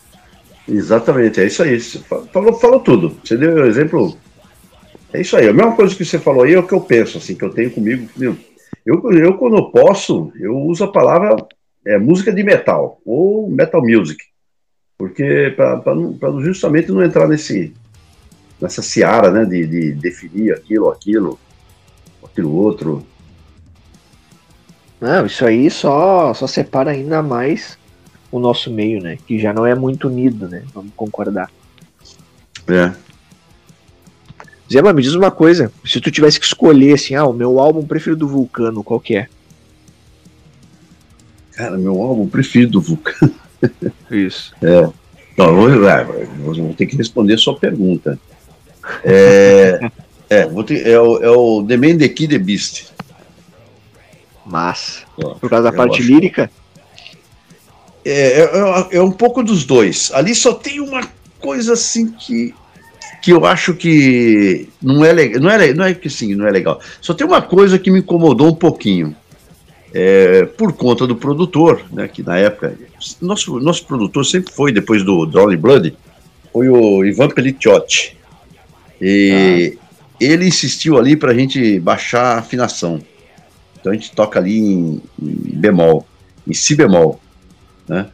Exatamente, 0.68 1.40
é 1.40 1.46
isso 1.46 1.62
aí. 1.62 1.80
Falou, 1.80 2.54
falou 2.54 2.80
tudo. 2.80 3.16
Você 3.24 3.38
deu 3.38 3.56
um 3.56 3.66
exemplo. 3.66 4.18
É 5.14 5.22
isso 5.22 5.38
aí. 5.38 5.48
A 5.48 5.54
mesma 5.54 5.76
coisa 5.76 5.96
que 5.96 6.04
você 6.04 6.18
falou 6.18 6.44
aí 6.44 6.54
é 6.54 6.60
o 6.60 6.68
que 6.68 6.74
eu 6.74 6.82
penso, 6.82 7.18
assim, 7.18 7.36
que 7.36 7.44
eu 7.44 7.52
tenho 7.52 7.72
comigo. 7.72 8.10
Meu, 8.18 8.36
eu, 8.86 9.12
eu, 9.14 9.34
quando 9.36 9.58
eu 9.58 9.66
posso, 9.72 10.32
eu 10.40 10.56
uso 10.58 10.84
a 10.84 10.92
palavra 10.92 11.36
é, 11.86 11.98
música 11.98 12.32
de 12.32 12.44
metal, 12.44 13.00
ou 13.06 13.50
metal 13.50 13.82
music, 13.82 14.24
porque 14.98 15.54
para 15.56 16.42
justamente 16.42 16.92
não 16.92 17.04
entrar 17.04 17.28
nesse, 17.28 17.74
nessa 18.60 18.82
seara 18.82 19.32
né, 19.32 19.46
de, 19.46 19.66
de 19.68 19.92
definir 19.94 20.54
aquilo, 20.54 20.90
aquilo, 20.90 21.40
aquilo 22.24 22.54
outro. 22.54 23.06
Não, 25.00 25.26
isso 25.26 25.46
aí 25.46 25.70
só, 25.70 26.34
só 26.34 26.48
separa 26.48 26.92
ainda 26.92 27.22
mais 27.22 27.78
o 28.32 28.40
nosso 28.40 28.72
meio, 28.72 29.02
né? 29.02 29.18
Que 29.28 29.38
já 29.40 29.54
não 29.54 29.66
é 29.66 29.76
muito 29.76 30.08
unido, 30.08 30.48
né? 30.48 30.64
Vamos 30.74 30.92
concordar. 30.96 31.50
É. 32.68 32.94
Zema, 34.72 34.94
me 34.94 35.02
diz 35.02 35.14
uma 35.14 35.30
coisa. 35.30 35.72
Se 35.86 36.02
tu 36.02 36.10
tivesse 36.10 36.40
que 36.40 36.46
escolher, 36.46 36.96
assim, 36.96 37.14
ah, 37.16 37.26
o 37.26 37.34
meu 37.34 37.60
álbum 37.60 37.86
preferido 37.86 38.22
do 38.22 38.28
Vulcano, 38.28 38.84
qual 38.84 39.00
que 39.00 39.16
é? 39.16 39.28
Cara, 41.54 41.78
meu 41.78 42.02
álbum 42.02 42.28
preferido 42.28 42.74
do 42.74 42.82
Vulcano. 42.82 43.34
Isso. 44.10 44.54
É. 44.62 44.90
Então, 45.34 45.54
vou, 45.54 45.70
vou 46.54 46.74
ter 46.74 46.86
que 46.86 46.96
responder 46.96 47.34
a 47.34 47.38
sua 47.38 47.60
pergunta. 47.60 48.18
É, 49.04 49.90
é, 50.30 50.46
vou 50.46 50.64
ter, 50.64 50.88
é, 50.88 51.00
o, 51.00 51.24
é 51.24 51.30
o 51.30 51.64
The 51.64 51.78
Man, 51.78 51.98
The 51.98 52.10
Kid, 52.10 52.38
The 52.38 52.44
Beast. 52.44 52.86
Mas, 54.46 55.04
por 55.16 55.50
causa 55.50 55.72
da 55.72 55.74
parte 55.76 56.02
acho. 56.02 56.08
lírica? 56.08 56.52
É, 58.04 58.42
é, 58.42 58.44
é, 58.44 58.98
é 58.98 59.02
um 59.02 59.12
pouco 59.12 59.42
dos 59.42 59.66
dois. 59.66 60.12
Ali 60.14 60.36
só 60.36 60.54
tem 60.54 60.80
uma 60.80 61.02
coisa 61.40 61.74
assim 61.74 62.12
que 62.12 62.54
que 63.26 63.32
eu 63.32 63.44
acho 63.44 63.74
que 63.74 64.70
não 64.80 65.04
é 65.04 65.12
legal, 65.12 65.42
não 65.42 65.50
é, 65.50 65.74
não 65.74 65.84
é 65.84 65.96
que 65.96 66.12
sim, 66.12 66.36
não 66.36 66.46
é 66.46 66.52
legal. 66.52 66.80
Só 67.02 67.12
tem 67.12 67.26
uma 67.26 67.42
coisa 67.42 67.80
que 67.80 67.90
me 67.90 67.98
incomodou 67.98 68.50
um 68.50 68.56
pouquinho. 68.56 69.16
É, 69.92 70.46
por 70.46 70.74
conta 70.74 71.08
do 71.08 71.16
produtor, 71.16 71.82
né, 71.92 72.08
que 72.08 72.22
na 72.22 72.38
época, 72.38 72.78
nosso, 73.20 73.60
nosso 73.60 73.84
produtor 73.88 74.24
sempre 74.28 74.54
foi, 74.54 74.72
depois 74.72 75.04
do 75.04 75.26
Dolly 75.26 75.58
Blood, 75.58 75.98
foi 76.54 76.70
o 76.70 77.04
Ivan 77.04 77.30
Pelliciotti. 77.30 78.16
E 79.02 79.78
ah. 79.78 79.86
ele 80.20 80.48
insistiu 80.48 80.98
ali 80.98 81.16
para 81.16 81.32
a 81.32 81.36
gente 81.36 81.80
baixar 81.80 82.36
a 82.36 82.40
afinação. 82.40 83.02
Então 83.80 83.92
a 83.92 83.96
gente 83.96 84.12
toca 84.12 84.40
ali 84.40 84.58
em, 84.58 85.02
em 85.22 85.60
bemol, 85.60 86.08
em 86.48 86.54
si 86.54 86.76
bemol. 86.76 87.20
Né? 87.88 88.08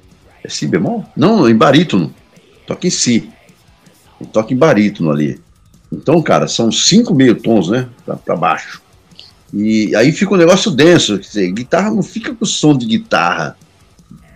É 0.43 0.49
si 0.49 0.67
bemol? 0.67 1.05
Não, 1.15 1.47
em 1.49 1.55
barítono. 1.55 2.13
Toca 2.65 2.87
em 2.87 2.89
si 2.89 3.29
toca 4.25 4.53
em 4.53 4.57
barítono 4.57 5.11
ali. 5.11 5.39
Então, 5.91 6.21
cara, 6.21 6.47
são 6.47 6.71
cinco 6.71 7.13
meio 7.13 7.35
tons, 7.35 7.69
né? 7.69 7.87
Para 8.25 8.35
baixo. 8.35 8.81
E 9.53 9.93
aí 9.95 10.11
fica 10.11 10.33
um 10.33 10.37
negócio 10.37 10.71
denso. 10.71 11.17
Quer 11.17 11.27
dizer, 11.27 11.51
guitarra 11.51 11.91
não 11.91 12.03
fica 12.03 12.33
com 12.33 12.45
som 12.45 12.77
de 12.77 12.85
guitarra. 12.85 13.57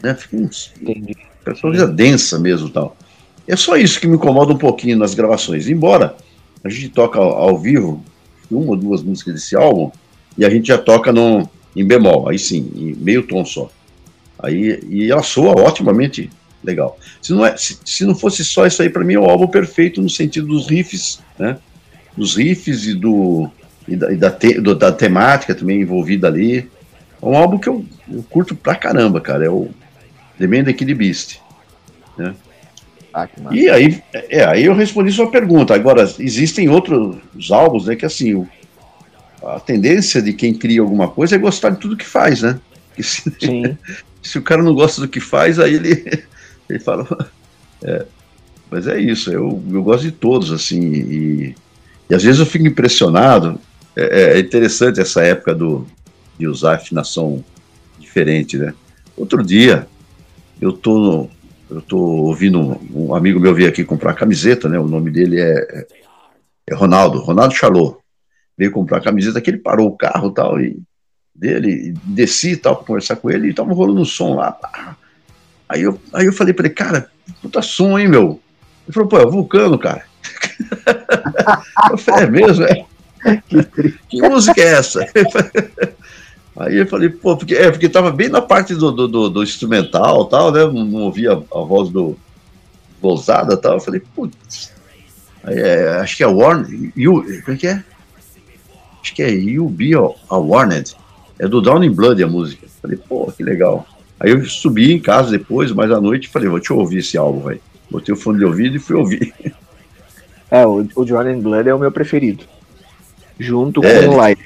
Né? 0.04 0.14
Fica 0.14 0.36
um, 0.36 0.50
uma 1.46 1.56
coisa 1.56 1.88
densa 1.88 2.38
mesmo 2.40 2.70
tal. 2.70 2.98
É 3.48 3.56
só 3.56 3.78
isso 3.78 4.00
que 4.00 4.08
me 4.08 4.16
incomoda 4.16 4.52
um 4.52 4.58
pouquinho 4.58 4.98
nas 4.98 5.14
gravações. 5.14 5.70
Embora 5.70 6.16
a 6.66 6.70
gente 6.70 6.90
toca 6.90 7.20
ao, 7.20 7.32
ao 7.32 7.58
vivo 7.58 8.04
uma 8.50 8.72
ou 8.72 8.76
duas 8.76 9.04
músicas 9.04 9.36
desse 9.36 9.56
álbum 9.56 9.92
e 10.36 10.44
a 10.44 10.50
gente 10.50 10.68
já 10.68 10.78
toca 10.78 11.14
no, 11.14 11.48
em 11.76 11.86
bemol, 11.86 12.28
aí 12.28 12.40
sim, 12.40 12.72
em 12.76 12.96
meio 12.96 13.24
tom 13.24 13.46
só. 13.46 13.70
Aí, 14.40 14.80
e 14.90 15.12
ela 15.12 15.22
soa 15.22 15.62
otimamente 15.62 16.30
legal. 16.64 16.98
Se 17.22 17.32
não, 17.32 17.46
é, 17.46 17.56
se, 17.56 17.78
se 17.86 18.04
não 18.04 18.16
fosse 18.16 18.44
só 18.44 18.66
isso 18.66 18.82
aí, 18.82 18.90
para 18.90 19.04
mim 19.04 19.14
é 19.14 19.20
o 19.20 19.30
álbum 19.30 19.48
perfeito 19.48 20.02
no 20.02 20.10
sentido 20.10 20.48
dos 20.48 20.68
riffs, 20.68 21.22
né? 21.38 21.58
Dos 22.18 22.36
riffs 22.36 22.86
e, 22.88 22.96
do, 22.96 23.50
e, 23.88 23.96
da, 23.96 24.12
e 24.12 24.18
da, 24.18 24.32
te, 24.32 24.60
do, 24.60 24.74
da 24.74 24.92
temática 24.92 25.54
também 25.54 25.82
envolvida 25.82 26.28
ali. 26.28 26.70
É 27.22 27.26
um 27.26 27.38
álbum 27.38 27.60
que 27.60 27.70
eu, 27.70 27.86
eu 28.12 28.24
curto 28.30 28.56
pra 28.56 28.76
caramba, 28.76 29.22
cara. 29.22 29.46
É 29.46 29.50
o 29.50 29.70
The 30.40 30.48
Man 30.48 30.66
Kid 30.74 30.94
Beast. 30.96 31.40
Né? 32.18 32.34
Ah, 33.18 33.30
e 33.50 33.70
aí, 33.70 34.04
é, 34.14 34.44
aí 34.44 34.66
eu 34.66 34.76
respondi 34.76 35.10
sua 35.10 35.32
pergunta. 35.32 35.74
Agora, 35.74 36.04
existem 36.20 36.68
outros 36.68 37.50
álbuns, 37.50 37.86
né, 37.86 37.96
que 37.96 38.06
assim, 38.06 38.34
o, 38.34 38.46
a 39.42 39.58
tendência 39.58 40.22
de 40.22 40.34
quem 40.34 40.54
cria 40.54 40.82
alguma 40.82 41.08
coisa 41.08 41.36
é 41.36 41.40
gostar 41.40 41.70
de 41.70 41.80
tudo 41.80 41.96
que 41.96 42.06
faz, 42.06 42.42
né? 42.42 42.60
Se, 43.00 43.32
se, 44.22 44.38
o 44.38 44.42
cara 44.42 44.62
não 44.62 44.76
gosta 44.76 45.00
do 45.00 45.08
que 45.08 45.22
faz, 45.22 45.60
aí 45.60 45.76
ele, 45.76 46.24
ele 46.70 46.80
fala. 46.80 47.08
É, 47.82 48.06
mas 48.70 48.86
é 48.86 49.00
isso, 49.00 49.32
eu, 49.32 49.64
eu 49.72 49.82
gosto 49.82 50.04
de 50.04 50.12
todos, 50.12 50.52
assim, 50.52 50.82
e, 50.82 51.56
e 52.10 52.14
às 52.14 52.22
vezes 52.22 52.42
eu 52.42 52.46
fico 52.46 52.68
impressionado. 52.68 53.58
É, 53.96 54.34
é 54.34 54.40
interessante 54.40 55.00
essa 55.00 55.22
época 55.22 55.56
do, 55.56 55.88
de 56.38 56.50
usar 56.50 56.76
afinação 56.76 57.42
diferente, 57.98 58.58
né? 58.58 58.74
Outro 59.16 59.42
dia, 59.42 59.88
eu 60.60 60.74
tô, 60.74 61.00
no, 61.00 61.30
eu 61.76 61.82
tô 61.82 61.98
ouvindo 61.98 62.60
um, 62.60 63.08
um 63.08 63.16
amigo 63.16 63.38
meu 63.38 63.54
vir 63.54 63.68
aqui 63.68 63.84
comprar 63.84 64.14
camiseta, 64.14 64.70
né? 64.70 64.80
O 64.80 64.88
nome 64.88 65.12
dele 65.12 65.42
é, 65.42 65.86
é, 66.70 66.74
Ronaldo, 66.74 67.20
Ronaldo 67.20 67.54
Chalot. 67.54 67.98
Veio 68.58 68.72
comprar 68.72 69.02
camiseta, 69.02 69.42
que 69.42 69.50
ele 69.50 69.58
parou 69.58 69.90
o 69.90 69.98
carro 69.98 70.32
tal, 70.32 70.60
e 70.60 70.82
dele, 71.36 71.90
e 71.90 71.92
desci 71.92 72.52
e 72.52 72.58
tal, 72.58 72.78
pra 72.78 72.86
conversar 72.86 73.18
com 73.18 73.30
ele, 73.30 73.50
e 73.50 73.54
tava 73.54 73.74
rolando 73.74 74.00
um 74.00 74.06
som 74.06 74.36
lá. 74.36 74.58
Aí 75.68 75.82
eu, 75.82 76.00
aí 76.14 76.26
eu 76.26 76.32
falei 76.32 76.54
pra 76.54 76.66
ele, 76.66 76.74
cara, 76.74 77.10
puta 77.42 77.62
som, 77.62 78.00
hein, 78.00 78.08
meu? 78.08 78.40
Ele 78.88 78.94
falou, 78.94 79.10
pô, 79.10 79.18
é 79.18 79.26
o 79.26 79.32
Vulcano, 79.32 79.78
cara. 79.78 80.06
eu 81.92 81.98
falei, 81.98 82.24
é 82.24 82.30
mesmo, 82.30 82.64
é? 82.64 82.86
Que, 83.50 83.92
que 84.08 84.22
música 84.22 84.62
é 84.62 84.76
essa? 84.76 85.00
Aí 86.58 86.78
eu 86.78 86.88
falei, 86.88 87.10
pô, 87.10 87.36
porque, 87.36 87.54
é, 87.54 87.70
porque 87.70 87.90
tava 87.90 88.12
bem 88.12 88.30
na 88.30 88.42
parte 88.42 88.74
do, 88.74 88.92
do, 88.92 89.08
do, 89.08 89.30
do 89.30 89.44
instrumental 89.44 90.26
tal, 90.26 90.52
né? 90.52 90.64
Não, 90.66 90.86
não 90.86 91.02
ouvia 91.02 91.34
a, 91.34 91.60
voz 91.60 91.90
do 91.90 92.18
Bolsada 93.02 93.58
tal. 93.58 93.74
Eu 93.74 93.82
falei, 93.82 94.02
putz. 94.16 94.74
É, 95.44 95.98
acho 96.00 96.16
que 96.16 96.24
é 96.24 96.28
Warner. 96.28 96.92
Como 97.44 97.56
é 97.56 97.58
que 97.58 97.68
é? 97.68 97.84
Acho 99.02 99.14
que 99.14 99.22
é 99.22 99.30
You 99.30 99.68
Be 99.68 99.92
a 99.94 100.38
Warned. 100.38 100.96
É 101.38 101.48
do 101.48 101.62
Down 101.62 101.84
in 101.84 101.92
Blood 101.92 102.24
a 102.24 102.28
música. 102.28 102.66
Eu 102.66 102.70
falei, 102.82 102.98
pô, 102.98 103.32
que 103.32 103.44
legal. 103.44 103.86
Aí 104.18 104.32
eu 104.32 104.44
subi 104.46 104.94
em 104.94 105.00
casa 105.00 105.32
depois, 105.32 105.74
mais 105.74 105.92
à 105.92 106.00
noite, 106.00 106.30
falei, 106.30 106.48
vou 106.48 106.62
te 106.62 106.72
ouvir 106.72 107.00
esse 107.00 107.18
álbum, 107.18 107.48
velho. 107.48 107.62
Botei 107.92 108.14
o 108.14 108.18
fone 108.18 108.40
de 108.40 108.46
ouvido 108.46 108.78
e 108.78 108.80
fui 108.80 108.96
ouvir. 108.96 109.34
É, 110.52 110.66
o, 110.66 110.88
o 110.96 111.04
Down 111.04 111.28
in 111.32 111.42
Blood 111.42 111.68
é 111.68 111.74
o 111.74 111.80
meu 111.80 111.92
preferido. 111.92 112.44
Junto 113.38 113.84
é, 113.84 114.04
com 114.04 114.14
o 114.14 114.18
Light. 114.18 114.40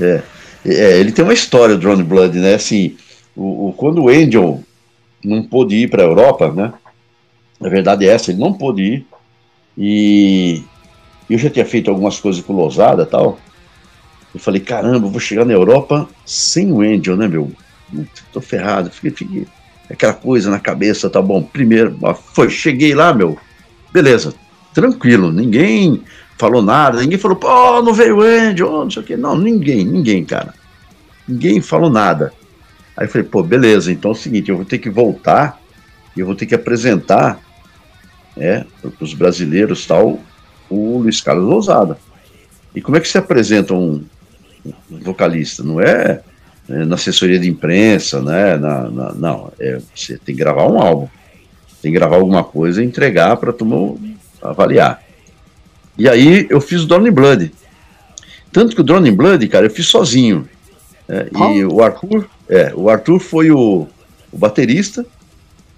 É. 0.00 0.22
É, 0.64 0.98
ele 0.98 1.12
tem 1.12 1.24
uma 1.24 1.34
história, 1.34 1.74
o 1.74 1.78
Drone 1.78 2.02
Blood, 2.02 2.38
né? 2.38 2.54
Assim, 2.54 2.96
o, 3.34 3.68
o, 3.68 3.72
quando 3.72 4.02
o 4.02 4.08
Angel 4.08 4.62
não 5.24 5.42
pôde 5.42 5.76
ir 5.76 5.90
para 5.90 6.02
a 6.02 6.06
Europa, 6.06 6.50
né? 6.52 6.72
A 7.60 7.68
verdade 7.68 8.06
é 8.06 8.12
essa, 8.12 8.30
ele 8.30 8.40
não 8.40 8.52
pôde 8.52 8.82
ir. 8.82 9.06
E 9.76 10.62
eu 11.28 11.38
já 11.38 11.50
tinha 11.50 11.64
feito 11.64 11.90
algumas 11.90 12.18
coisas 12.18 12.42
com 12.42 12.52
o 12.52 12.56
Losada 12.56 13.06
tal. 13.06 13.38
Eu 14.34 14.40
falei, 14.40 14.60
caramba, 14.60 15.06
eu 15.06 15.10
vou 15.10 15.20
chegar 15.20 15.44
na 15.44 15.52
Europa 15.52 16.08
sem 16.24 16.72
o 16.72 16.80
Angel, 16.80 17.16
né, 17.16 17.26
meu? 17.26 17.50
Tô 18.32 18.40
ferrado, 18.40 18.90
fiquei, 18.90 19.10
fiquei 19.10 19.46
aquela 19.90 20.12
coisa 20.12 20.50
na 20.50 20.60
cabeça, 20.60 21.10
tá 21.10 21.20
bom. 21.20 21.42
Primeiro, 21.42 21.98
foi, 22.32 22.48
cheguei 22.48 22.94
lá, 22.94 23.12
meu, 23.12 23.36
beleza, 23.92 24.34
tranquilo, 24.72 25.32
ninguém 25.32 26.02
falou 26.40 26.62
nada, 26.62 27.00
ninguém 27.00 27.18
falou, 27.18 27.36
pô, 27.36 27.82
não 27.82 27.92
veio 27.92 28.16
o 28.16 28.22
Andy, 28.22 28.62
oh, 28.62 28.84
não 28.84 28.90
sei 28.90 29.02
o 29.02 29.04
quê. 29.04 29.16
Não, 29.16 29.36
ninguém, 29.36 29.84
ninguém, 29.84 30.24
cara. 30.24 30.54
Ninguém 31.28 31.60
falou 31.60 31.90
nada. 31.90 32.32
Aí 32.96 33.06
eu 33.06 33.10
falei, 33.10 33.26
pô, 33.28 33.42
beleza, 33.42 33.92
então 33.92 34.12
é 34.12 34.14
o 34.14 34.16
seguinte, 34.16 34.50
eu 34.50 34.56
vou 34.56 34.64
ter 34.64 34.78
que 34.78 34.88
voltar 34.88 35.60
e 36.16 36.20
eu 36.20 36.26
vou 36.26 36.34
ter 36.34 36.46
que 36.46 36.54
apresentar 36.54 37.38
é, 38.36 38.64
para 38.80 39.04
os 39.04 39.12
brasileiros 39.12 39.86
tal 39.86 40.18
o 40.70 40.98
Luiz 40.98 41.20
Carlos 41.20 41.44
Lousada. 41.44 41.98
E 42.74 42.80
como 42.80 42.96
é 42.96 43.00
que 43.00 43.08
se 43.08 43.18
apresenta 43.18 43.74
um, 43.74 44.02
vocalista? 44.88 45.62
Não 45.62 45.78
é, 45.78 46.22
é, 46.68 46.84
na 46.86 46.94
assessoria 46.94 47.38
de 47.38 47.50
imprensa, 47.50 48.22
né? 48.22 48.56
Na, 48.56 48.88
na, 48.88 49.12
não, 49.12 49.52
é, 49.60 49.78
você 49.94 50.16
tem 50.16 50.34
que 50.34 50.40
gravar 50.40 50.66
um 50.66 50.80
álbum, 50.80 51.08
tem 51.82 51.92
que 51.92 51.98
gravar 51.98 52.16
alguma 52.16 52.44
coisa 52.44 52.82
e 52.82 52.86
entregar 52.86 53.36
para 53.36 53.52
tu 53.52 53.98
avaliar. 54.40 55.09
E 55.96 56.08
aí 56.08 56.46
eu 56.50 56.60
fiz 56.60 56.82
o 56.82 56.86
Drone 56.86 57.10
Blood. 57.10 57.52
Tanto 58.52 58.74
que 58.74 58.80
o 58.80 58.84
Drone 58.84 59.10
Blood, 59.10 59.46
cara, 59.48 59.66
eu 59.66 59.70
fiz 59.70 59.86
sozinho. 59.86 60.48
É, 61.08 61.28
e 61.54 61.64
o 61.64 61.82
Arthur, 61.82 62.28
é, 62.48 62.72
o 62.74 62.88
Arthur 62.88 63.18
foi 63.18 63.50
o, 63.50 63.86
o 64.32 64.38
baterista. 64.38 65.04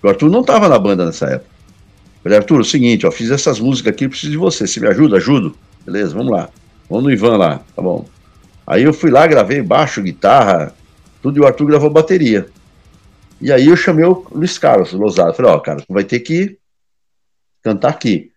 O 0.02 0.08
Arthur 0.08 0.30
não 0.30 0.40
estava 0.40 0.68
na 0.68 0.78
banda 0.78 1.06
nessa 1.06 1.26
época. 1.26 1.50
Eu 2.16 2.22
falei, 2.22 2.38
Arthur, 2.38 2.58
é 2.58 2.60
o 2.60 2.64
seguinte, 2.64 3.06
ó, 3.06 3.10
fiz 3.10 3.30
essas 3.30 3.58
músicas 3.58 3.92
aqui, 3.92 4.08
preciso 4.08 4.32
de 4.32 4.38
você. 4.38 4.66
Você 4.66 4.80
me 4.80 4.88
ajuda? 4.88 5.16
Ajudo. 5.16 5.56
Beleza, 5.84 6.14
vamos 6.14 6.32
lá. 6.32 6.48
Vamos 6.88 7.04
no 7.04 7.10
Ivan 7.10 7.36
lá, 7.36 7.60
tá 7.74 7.82
bom. 7.82 8.06
Aí 8.66 8.82
eu 8.82 8.92
fui 8.92 9.10
lá, 9.10 9.26
gravei 9.26 9.62
baixo, 9.62 10.02
guitarra, 10.02 10.74
tudo, 11.20 11.38
e 11.38 11.40
o 11.40 11.46
Arthur 11.46 11.66
gravou 11.66 11.90
bateria. 11.90 12.46
E 13.40 13.50
aí 13.50 13.66
eu 13.66 13.76
chamei 13.76 14.04
o 14.04 14.24
Luiz 14.30 14.56
Carlos 14.56 14.92
Lozado. 14.92 15.34
Falei, 15.34 15.50
ó, 15.50 15.58
cara, 15.58 15.80
tu 15.80 15.92
vai 15.92 16.04
ter 16.04 16.20
que 16.20 16.58
cantar 17.62 17.88
aqui. 17.88 18.31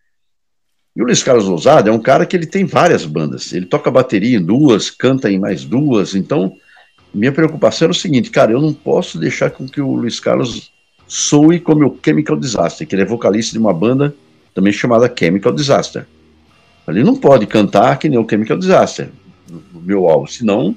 E 0.95 1.01
o 1.01 1.05
Luiz 1.05 1.21
Carlos 1.21 1.45
Lousada 1.45 1.89
é 1.89 1.93
um 1.93 1.99
cara 1.99 2.25
que 2.25 2.35
ele 2.35 2.45
tem 2.45 2.63
várias 2.65 3.05
bandas. 3.05 3.51
Ele 3.51 3.65
toca 3.65 3.91
bateria 3.91 4.37
em 4.37 4.41
duas, 4.41 4.89
canta 4.89 5.29
em 5.29 5.37
mais 5.37 5.65
duas. 5.65 6.15
Então, 6.15 6.55
minha 7.13 7.31
preocupação 7.31 7.87
era 7.87 7.91
o 7.91 7.95
seguinte, 7.95 8.29
cara, 8.29 8.51
eu 8.51 8.61
não 8.61 8.73
posso 8.73 9.19
deixar 9.19 9.49
com 9.49 9.67
que 9.67 9.81
o 9.81 9.93
Luiz 9.93 10.19
Carlos 10.19 10.71
soe 11.07 11.59
como 11.59 11.85
o 11.85 11.99
Chemical 12.03 12.37
Disaster, 12.37 12.87
que 12.87 12.95
ele 12.95 13.01
é 13.01 13.05
vocalista 13.05 13.51
de 13.53 13.59
uma 13.59 13.73
banda 13.73 14.15
também 14.53 14.71
chamada 14.71 15.13
Chemical 15.13 15.51
Disaster. 15.51 16.07
Ele 16.87 17.03
não 17.03 17.15
pode 17.15 17.45
cantar 17.45 17.97
que 17.97 18.07
nem 18.07 18.17
o 18.17 18.27
Chemical 18.29 18.57
Disaster 18.57 19.09
no 19.49 19.81
meu 19.81 20.07
álbum, 20.07 20.27
senão 20.27 20.75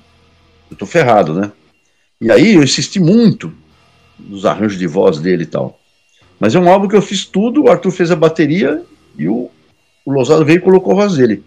eu 0.71 0.77
tô 0.77 0.85
ferrado, 0.85 1.33
né? 1.33 1.53
E 2.21 2.31
aí 2.31 2.55
eu 2.55 2.63
insisti 2.63 2.99
muito 2.99 3.53
nos 4.19 4.45
arranjos 4.45 4.79
de 4.79 4.87
voz 4.87 5.21
dele 5.21 5.45
e 5.45 5.47
tal. 5.47 5.79
Mas 6.41 6.55
é 6.55 6.59
um 6.59 6.69
álbum 6.69 6.89
que 6.89 6.97
eu 6.97 7.03
fiz 7.03 7.25
tudo, 7.25 7.65
o 7.65 7.71
Arthur 7.71 7.91
fez 7.91 8.11
a 8.11 8.17
bateria 8.17 8.83
e 9.17 9.29
o 9.29 9.51
o 10.09 10.11
Lousada 10.11 10.42
veio 10.42 10.57
e 10.57 10.62
colocou 10.62 10.94
voz 10.94 11.16
dele. 11.16 11.44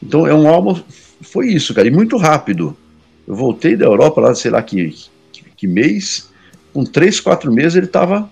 Então 0.00 0.24
é 0.24 0.32
um 0.32 0.48
álbum, 0.48 0.80
foi 1.20 1.48
isso, 1.48 1.74
cara, 1.74 1.88
e 1.88 1.90
muito 1.90 2.16
rápido. 2.16 2.76
Eu 3.26 3.34
voltei 3.34 3.76
da 3.76 3.84
Europa 3.84 4.20
lá, 4.20 4.32
sei 4.32 4.52
lá 4.52 4.62
que, 4.62 4.94
que, 5.32 5.42
que 5.56 5.66
mês, 5.66 6.30
com 6.72 6.84
três, 6.84 7.18
quatro 7.18 7.52
meses 7.52 7.74
ele 7.74 7.86
estava 7.86 8.30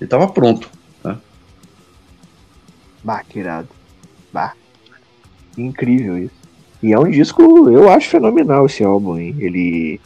ele 0.00 0.08
tava 0.08 0.26
pronto. 0.26 0.68
Né? 1.04 1.16
Bah, 3.04 3.22
que 3.22 3.38
irado. 3.38 3.68
Bah. 4.32 4.54
Incrível 5.56 6.18
isso. 6.18 6.34
E 6.82 6.92
é 6.92 6.98
um 6.98 7.08
disco, 7.08 7.42
eu 7.68 7.88
acho 7.88 8.08
fenomenal 8.08 8.66
esse 8.66 8.82
álbum, 8.82 9.18
hein? 9.18 9.36
Ele, 9.38 10.00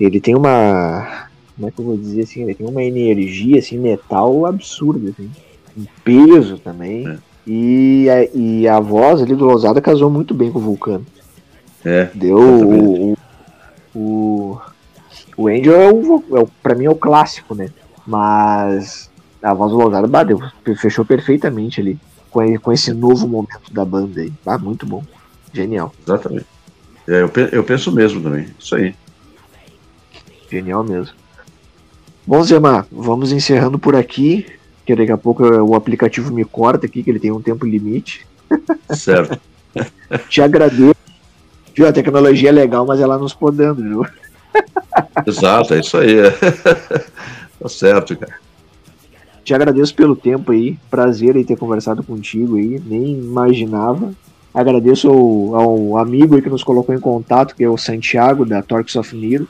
ele 0.00 0.18
tem 0.18 0.34
uma, 0.34 1.28
como 1.54 1.68
é 1.68 1.70
que 1.70 1.78
eu 1.78 1.84
vou 1.84 1.96
dizer 1.96 2.22
assim, 2.22 2.42
ele 2.42 2.54
tem 2.56 2.66
uma 2.66 2.82
energia 2.82 3.60
assim 3.60 3.78
metal 3.78 4.46
absurda, 4.46 5.10
assim. 5.10 5.30
um 5.76 5.86
peso 6.02 6.58
também. 6.58 7.06
É. 7.06 7.33
E 7.46 8.08
a, 8.08 8.24
e 8.36 8.68
a 8.68 8.80
voz 8.80 9.20
ali 9.20 9.34
do 9.34 9.44
Lousada 9.44 9.80
casou 9.80 10.10
muito 10.10 10.32
bem 10.32 10.50
com 10.50 10.58
o 10.58 10.62
Vulcano. 10.62 11.04
É. 11.84 12.08
Deu 12.14 12.38
o, 12.38 13.18
o, 13.94 14.60
o 15.36 15.48
Angel 15.48 15.74
é 15.74 15.92
o, 15.92 16.24
é 16.36 16.40
o, 16.40 16.48
pra 16.62 16.74
mim 16.74 16.86
é 16.86 16.90
o 16.90 16.94
clássico, 16.94 17.54
né? 17.54 17.68
Mas 18.06 19.10
a 19.42 19.52
voz 19.52 19.72
do 19.72 19.78
Lousada 19.78 20.06
bateu, 20.06 20.40
fechou 20.76 21.04
perfeitamente 21.04 21.80
ali 21.80 21.98
com, 22.30 22.58
com 22.58 22.72
esse 22.72 22.92
novo 22.92 23.28
momento 23.28 23.72
da 23.72 23.84
banda 23.84 24.22
aí. 24.22 24.32
Ah, 24.46 24.58
muito 24.58 24.86
bom. 24.86 25.04
Genial. 25.52 25.92
Exatamente. 26.06 26.46
É, 27.06 27.22
eu, 27.22 27.30
eu 27.52 27.62
penso 27.62 27.92
mesmo 27.92 28.22
também. 28.22 28.48
Isso 28.58 28.74
aí. 28.74 28.94
Genial 30.50 30.82
mesmo. 30.82 31.14
Bom, 32.26 32.42
Zemar, 32.42 32.86
vamos 32.90 33.32
encerrando 33.32 33.78
por 33.78 33.94
aqui 33.94 34.46
que 34.84 34.94
daqui 34.94 35.12
a 35.12 35.18
pouco 35.18 35.44
o 35.44 35.74
aplicativo 35.74 36.32
me 36.32 36.44
corta 36.44 36.86
aqui, 36.86 37.02
que 37.02 37.10
ele 37.10 37.20
tem 37.20 37.32
um 37.32 37.40
tempo 37.40 37.66
limite. 37.66 38.26
Certo. 38.90 39.40
Te 40.28 40.42
agradeço. 40.42 40.94
Viu, 41.74 41.88
a 41.88 41.92
tecnologia 41.92 42.50
é 42.50 42.52
legal, 42.52 42.86
mas 42.86 43.00
ela 43.00 43.18
nos 43.18 43.34
podando, 43.34 43.82
viu? 43.82 44.06
Exato, 45.26 45.74
é 45.74 45.80
isso 45.80 45.96
aí. 45.96 46.14
tá 47.60 47.68
certo, 47.68 48.16
cara. 48.16 48.34
Te 49.42 49.52
agradeço 49.52 49.94
pelo 49.94 50.14
tempo 50.14 50.52
aí. 50.52 50.78
Prazer 50.88 51.36
em 51.36 51.44
ter 51.44 51.56
conversado 51.56 52.02
contigo 52.02 52.56
aí. 52.56 52.80
Nem 52.84 53.18
imaginava. 53.18 54.12
Agradeço 54.54 55.08
ao, 55.08 55.56
ao 55.56 55.98
amigo 55.98 56.36
aí 56.36 56.42
que 56.42 56.48
nos 56.48 56.62
colocou 56.62 56.94
em 56.94 57.00
contato, 57.00 57.56
que 57.56 57.64
é 57.64 57.68
o 57.68 57.76
Santiago, 57.76 58.44
da 58.44 58.62
Torques 58.62 58.94
of 58.94 59.14
Niro, 59.16 59.48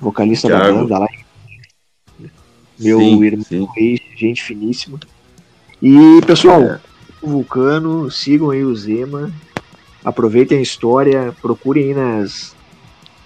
vocalista 0.00 0.48
Thiago. 0.48 0.64
da 0.64 0.72
banda 0.72 0.98
lá 1.00 1.06
meu 2.78 2.98
sim, 2.98 3.24
irmão 3.24 3.44
sim. 3.44 3.68
Gente 4.16 4.42
finíssima. 4.42 4.98
E, 5.82 6.20
pessoal, 6.26 6.62
é. 6.62 6.80
Vulcano, 7.22 8.10
sigam 8.10 8.50
aí 8.50 8.64
o 8.64 8.74
Zema, 8.74 9.32
aproveitem 10.04 10.58
a 10.58 10.62
história, 10.62 11.34
procurem 11.40 11.84
aí 11.84 11.94
nas, 11.94 12.54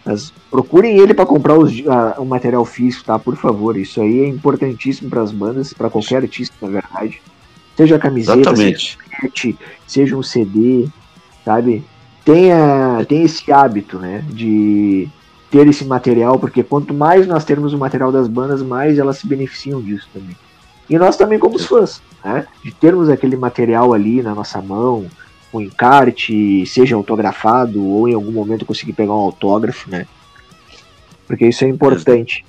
Mas 0.05 0.33
procurem 0.51 0.98
ele 0.98 1.12
para 1.12 1.27
comprar 1.27 1.59
os, 1.59 1.72
o 2.16 2.24
material 2.24 2.64
físico, 2.64 3.05
tá? 3.05 3.18
Por 3.18 3.37
favor. 3.37 3.77
Isso 3.77 4.01
aí 4.01 4.20
é 4.20 4.29
importantíssimo 4.29 5.11
para 5.11 5.22
as 5.22 5.33
bandas, 5.33 5.72
para 5.72 5.90
qualquer 5.90 6.22
artista, 6.22 6.55
na 6.62 6.68
verdade. 6.68 7.20
Seja 7.77 7.96
a 7.96 7.98
camiseta, 7.98 8.40
Exatamente. 8.40 8.98
seja, 9.35 9.57
seja 9.87 10.16
um 10.16 10.22
CD, 10.22 10.88
sabe? 11.44 11.85
Tenha, 12.24 13.05
tenha 13.09 13.24
esse 13.24 13.53
hábito, 13.53 13.98
né? 13.98 14.24
De 14.29 15.09
ter 15.51 15.66
esse 15.66 15.85
material, 15.85 16.38
porque 16.38 16.62
quanto 16.62 16.92
mais 16.92 17.27
nós 17.27 17.44
termos 17.44 17.72
o 17.72 17.79
material 17.79 18.12
das 18.12 18.29
bandas, 18.29 18.62
mais 18.62 18.98
elas 18.98 19.18
se 19.18 19.27
beneficiam 19.27 19.81
disso 19.81 20.09
também. 20.12 20.37
E 20.88 20.98
nós 20.98 21.16
também 21.16 21.38
como 21.38 21.59
fãs, 21.59 22.01
né? 22.24 22.46
De 22.64 22.72
termos 22.72 23.09
aquele 23.09 23.37
material 23.37 23.92
ali 23.92 24.22
na 24.22 24.35
nossa 24.35 24.61
mão, 24.62 25.07
um 25.53 25.61
encarte, 25.61 26.64
seja 26.66 26.96
autografado 26.96 27.85
ou 27.85 28.09
em 28.09 28.14
algum 28.14 28.33
momento 28.33 28.66
conseguir 28.66 28.92
pegar 28.92 29.12
um 29.12 29.20
autógrafo, 29.20 29.90
né? 29.90 30.07
Porque 31.27 31.46
isso 31.46 31.64
é 31.64 31.68
importante. 31.68 32.44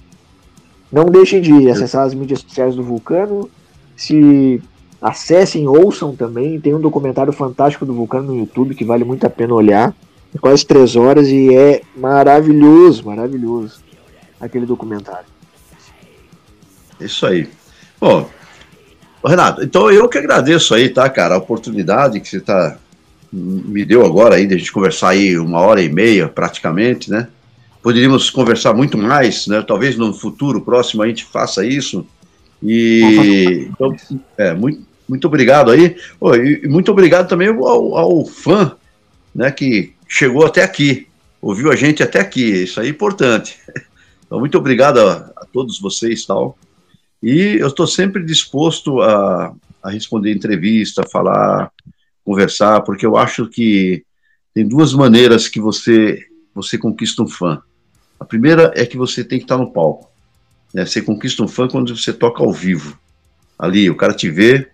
Não 0.92 1.06
deixem 1.06 1.42
de 1.42 1.70
acessar 1.70 2.06
as 2.06 2.14
mídias 2.14 2.40
sociais 2.40 2.76
do 2.76 2.84
Vulcano. 2.84 3.50
Se 3.96 4.62
acessem, 5.02 5.68
ouçam 5.68 6.16
também. 6.16 6.60
Tem 6.60 6.74
um 6.74 6.80
documentário 6.80 7.34
fantástico 7.34 7.86
do 7.86 7.94
Vulcano 7.94 8.28
no 8.28 8.40
YouTube 8.40 8.74
que 8.74 8.86
vale 8.86 9.04
muito 9.04 9.26
a 9.26 9.30
pena 9.30 9.54
olhar. 9.54 9.94
É 10.34 10.38
quase 10.38 10.66
três 10.66 10.96
horas 10.96 11.28
e 11.28 11.54
é 11.54 11.82
maravilhoso, 11.96 13.06
maravilhoso 13.06 13.82
aquele 14.40 14.66
documentário. 14.66 15.28
Isso 17.00 17.26
aí. 17.26 17.50
Bom, 18.00 18.30
Renato, 19.26 19.64
então 19.64 19.92
eu 19.92 20.08
que 20.08 20.18
agradeço 20.18 20.74
aí, 20.74 20.90
tá, 20.90 21.10
cara, 21.10 21.36
a 21.36 21.40
oportunidade 21.40 22.20
que 22.20 22.28
você 22.30 22.40
tá 22.40 22.78
me 23.32 23.86
deu 23.86 24.06
agora 24.06 24.36
aí 24.36 24.48
de 24.48 24.56
a 24.56 24.58
gente 24.58 24.72
conversar 24.72 25.10
aí 25.10 25.38
uma 25.38 25.60
hora 25.60 25.82
e 25.82 25.90
meia 25.90 26.28
praticamente, 26.28 27.12
né? 27.12 27.28
Poderíamos 27.82 28.30
conversar 28.30 28.74
muito 28.74 28.98
mais, 28.98 29.48
né? 29.48 29.62
Talvez 29.62 29.98
no 29.98 30.14
futuro 30.14 30.62
próximo 30.62 31.04
a 31.04 31.08
gente 31.08 31.26
faça 31.26 31.66
isso. 31.66 32.06
E 32.62 33.70
então, 33.70 33.96
é, 34.38 34.54
muito, 34.54 34.82
muito 35.08 35.26
obrigado 35.28 35.72
aí. 35.72 35.96
E 36.64 36.68
muito 36.68 36.92
obrigado 36.92 37.28
também 37.28 37.50
ao, 37.50 37.96
ao, 37.96 38.26
fã, 38.26 38.76
né, 39.34 39.52
que 39.52 39.94
chegou 40.08 40.46
até 40.46 40.64
aqui, 40.64 41.08
ouviu 41.42 41.72
a 41.72 41.76
gente 41.76 42.04
até 42.04 42.20
aqui. 42.20 42.64
Isso 42.64 42.80
aí 42.80 42.88
é 42.88 42.92
importante. 42.92 43.58
Então, 44.30 44.40
muito 44.40 44.60
obrigado 44.60 45.00
a, 45.00 45.32
a 45.36 45.46
todos 45.52 45.80
vocês 45.80 46.24
tal. 46.24 46.56
E 47.22 47.58
eu 47.60 47.68
estou 47.68 47.86
sempre 47.86 48.24
disposto 48.24 49.02
a, 49.02 49.54
a 49.84 49.90
responder 49.90 50.32
entrevista, 50.34 51.04
falar 51.12 51.72
conversar, 52.24 52.82
porque 52.82 53.06
eu 53.06 53.18
acho 53.18 53.48
que 53.48 54.04
tem 54.54 54.68
duas 54.68 54.94
maneiras 54.94 55.48
que 55.48 55.60
você 55.60 56.26
você 56.54 56.78
conquista 56.78 57.24
um 57.24 57.28
fã. 57.28 57.62
A 58.20 58.26
primeira 58.26 58.72
é 58.76 58.86
que 58.86 58.98
você 58.98 59.24
tem 59.24 59.40
que 59.40 59.46
estar 59.46 59.58
no 59.58 59.72
palco. 59.72 60.12
Né? 60.74 60.86
Você 60.86 61.02
conquista 61.02 61.44
um 61.44 61.48
fã 61.48 61.68
quando 61.68 61.96
você 61.96 62.12
toca 62.12 62.44
ao 62.44 62.52
vivo. 62.52 63.00
Ali, 63.58 63.90
o 63.90 63.96
cara 63.96 64.14
te 64.14 64.30
vê, 64.30 64.70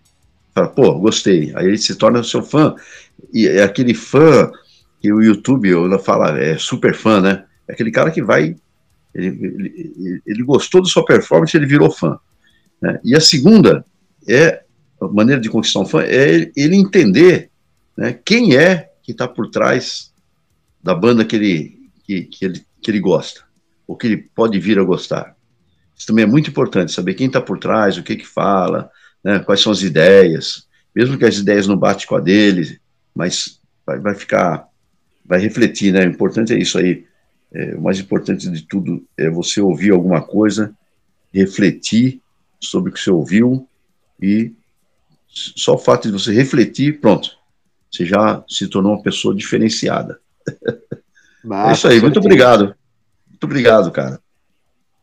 fala, 0.53 0.67
pô, 0.67 0.97
gostei. 0.99 1.51
Aí 1.55 1.67
ele 1.67 1.77
se 1.77 1.95
torna 1.95 2.23
seu 2.23 2.41
fã. 2.41 2.75
E 3.33 3.47
é 3.47 3.63
aquele 3.63 3.93
fã 3.93 4.51
que 4.99 5.11
o 5.11 5.21
YouTube 5.21 5.69
fala, 6.03 6.39
é 6.39 6.57
super 6.57 6.95
fã, 6.95 7.21
né? 7.21 7.45
É 7.67 7.73
aquele 7.73 7.91
cara 7.91 8.09
que 8.11 8.23
vai. 8.23 8.55
Ele, 9.13 9.27
ele, 9.27 10.21
ele 10.25 10.43
gostou 10.43 10.81
da 10.81 10.89
sua 10.89 11.05
performance, 11.05 11.55
ele 11.55 11.65
virou 11.65 11.91
fã. 11.91 12.19
Né? 12.81 12.99
E 13.03 13.15
a 13.15 13.19
segunda 13.19 13.85
é 14.27 14.63
maneira 15.13 15.41
de 15.41 15.49
conquistar 15.49 15.79
um 15.79 15.85
fã 15.85 16.01
é 16.01 16.51
ele 16.55 16.75
entender 16.75 17.49
né, 17.97 18.17
quem 18.25 18.55
é 18.55 18.89
que 19.03 19.11
está 19.11 19.27
por 19.27 19.49
trás 19.49 20.11
da 20.81 20.93
banda 20.93 21.25
que 21.25 21.35
ele, 21.35 21.89
que, 22.03 22.23
que, 22.23 22.45
ele, 22.45 22.65
que 22.81 22.91
ele 22.91 22.99
gosta, 22.99 23.41
ou 23.87 23.95
que 23.95 24.07
ele 24.07 24.17
pode 24.17 24.59
vir 24.59 24.79
a 24.79 24.83
gostar. 24.83 25.35
Isso 25.95 26.07
também 26.07 26.23
é 26.23 26.27
muito 26.27 26.49
importante, 26.49 26.91
saber 26.91 27.13
quem 27.13 27.27
está 27.27 27.41
por 27.41 27.57
trás, 27.57 27.97
o 27.97 28.03
que 28.03 28.15
que 28.15 28.25
fala, 28.25 28.89
né, 29.23 29.39
quais 29.39 29.61
são 29.61 29.71
as 29.71 29.81
ideias, 29.81 30.67
mesmo 30.93 31.17
que 31.17 31.25
as 31.25 31.37
ideias 31.37 31.67
não 31.67 31.77
batem 31.77 32.07
com 32.07 32.15
a 32.15 32.19
dele, 32.19 32.79
mas 33.13 33.59
vai, 33.85 33.99
vai 33.99 34.15
ficar, 34.15 34.67
vai 35.25 35.39
refletir, 35.39 35.93
né, 35.93 36.05
o 36.05 36.09
importante 36.09 36.53
é 36.53 36.57
isso 36.57 36.77
aí, 36.77 37.05
é, 37.53 37.75
o 37.75 37.81
mais 37.81 37.99
importante 37.99 38.49
de 38.49 38.61
tudo 38.63 39.05
é 39.17 39.29
você 39.29 39.61
ouvir 39.61 39.91
alguma 39.91 40.21
coisa, 40.21 40.73
refletir 41.33 42.21
sobre 42.59 42.91
o 42.91 42.93
que 42.93 42.99
você 42.99 43.11
ouviu 43.11 43.67
e 44.21 44.53
só 45.27 45.75
o 45.75 45.77
fato 45.77 46.07
de 46.07 46.13
você 46.13 46.33
refletir, 46.33 46.99
pronto, 46.99 47.29
você 47.91 48.05
já 48.05 48.43
se 48.47 48.67
tornou 48.67 48.93
uma 48.93 49.01
pessoa 49.01 49.35
diferenciada. 49.35 50.19
é 50.47 51.71
isso 51.73 51.87
aí, 51.87 51.99
muito 51.99 52.19
obrigado. 52.19 52.75
Muito 53.29 53.43
obrigado, 53.43 53.91
cara. 53.91 54.19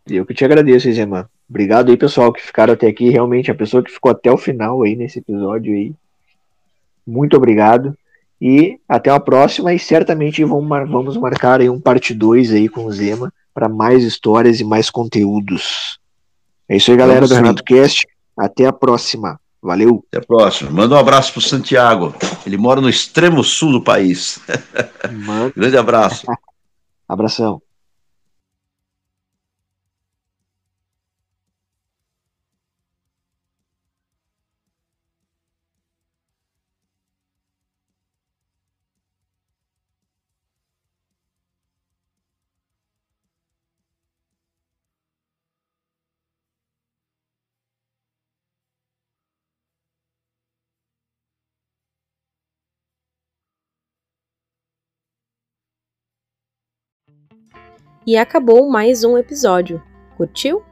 Eu 0.06 0.26
que 0.26 0.34
te 0.34 0.44
agradeço, 0.44 0.90
Zema. 0.92 1.30
Obrigado 1.48 1.90
aí, 1.90 1.96
pessoal, 1.96 2.32
que 2.32 2.42
ficaram 2.42 2.72
até 2.72 2.88
aqui. 2.88 3.10
Realmente, 3.10 3.50
a 3.50 3.54
pessoa 3.54 3.82
que 3.82 3.92
ficou 3.92 4.10
até 4.10 4.30
o 4.32 4.38
final 4.38 4.82
aí 4.82 4.96
nesse 4.96 5.18
episódio 5.18 5.74
aí. 5.74 5.94
Muito 7.06 7.36
obrigado. 7.36 7.96
E 8.40 8.80
até 8.88 9.10
a 9.10 9.20
próxima. 9.20 9.72
E 9.72 9.78
certamente 9.78 10.42
vamos 10.42 11.16
marcar 11.16 11.60
aí 11.60 11.68
um 11.68 11.80
parte 11.80 12.14
2 12.14 12.52
aí 12.52 12.68
com 12.68 12.86
o 12.86 12.92
Zema 12.92 13.32
para 13.54 13.68
mais 13.68 14.02
histórias 14.02 14.60
e 14.60 14.64
mais 14.64 14.90
conteúdos. 14.90 16.00
É 16.72 16.76
isso 16.78 16.90
aí, 16.90 16.96
galera 16.96 17.20
vamos 17.20 17.28
do 17.28 17.36
Renato 17.36 17.62
Cast. 17.64 18.08
Até 18.34 18.64
a 18.64 18.72
próxima. 18.72 19.38
Valeu. 19.60 20.02
Até 20.08 20.24
a 20.24 20.26
próxima. 20.26 20.70
Manda 20.70 20.94
um 20.94 20.98
abraço 20.98 21.30
para 21.32 21.40
o 21.40 21.42
Santiago. 21.42 22.14
Ele 22.46 22.56
mora 22.56 22.80
no 22.80 22.88
extremo 22.88 23.44
sul 23.44 23.72
do 23.72 23.84
país. 23.84 24.40
Grande 25.54 25.76
abraço. 25.76 26.24
Abração. 27.06 27.60
E 58.06 58.16
acabou 58.16 58.68
mais 58.68 59.04
um 59.04 59.16
episódio. 59.16 59.82
Curtiu? 60.16 60.62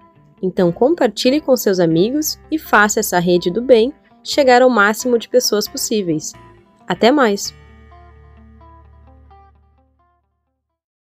Então 0.42 0.72
compartilhe 0.72 1.40
com 1.40 1.56
seus 1.56 1.78
amigos 1.78 2.38
e 2.50 2.58
faça 2.58 3.00
essa 3.00 3.18
rede 3.18 3.50
do 3.50 3.62
bem 3.62 3.92
chegar 4.22 4.62
ao 4.62 4.70
máximo 4.70 5.18
de 5.18 5.28
pessoas 5.28 5.68
possíveis. 5.68 6.32
Até 6.86 7.10
mais! 7.10 7.54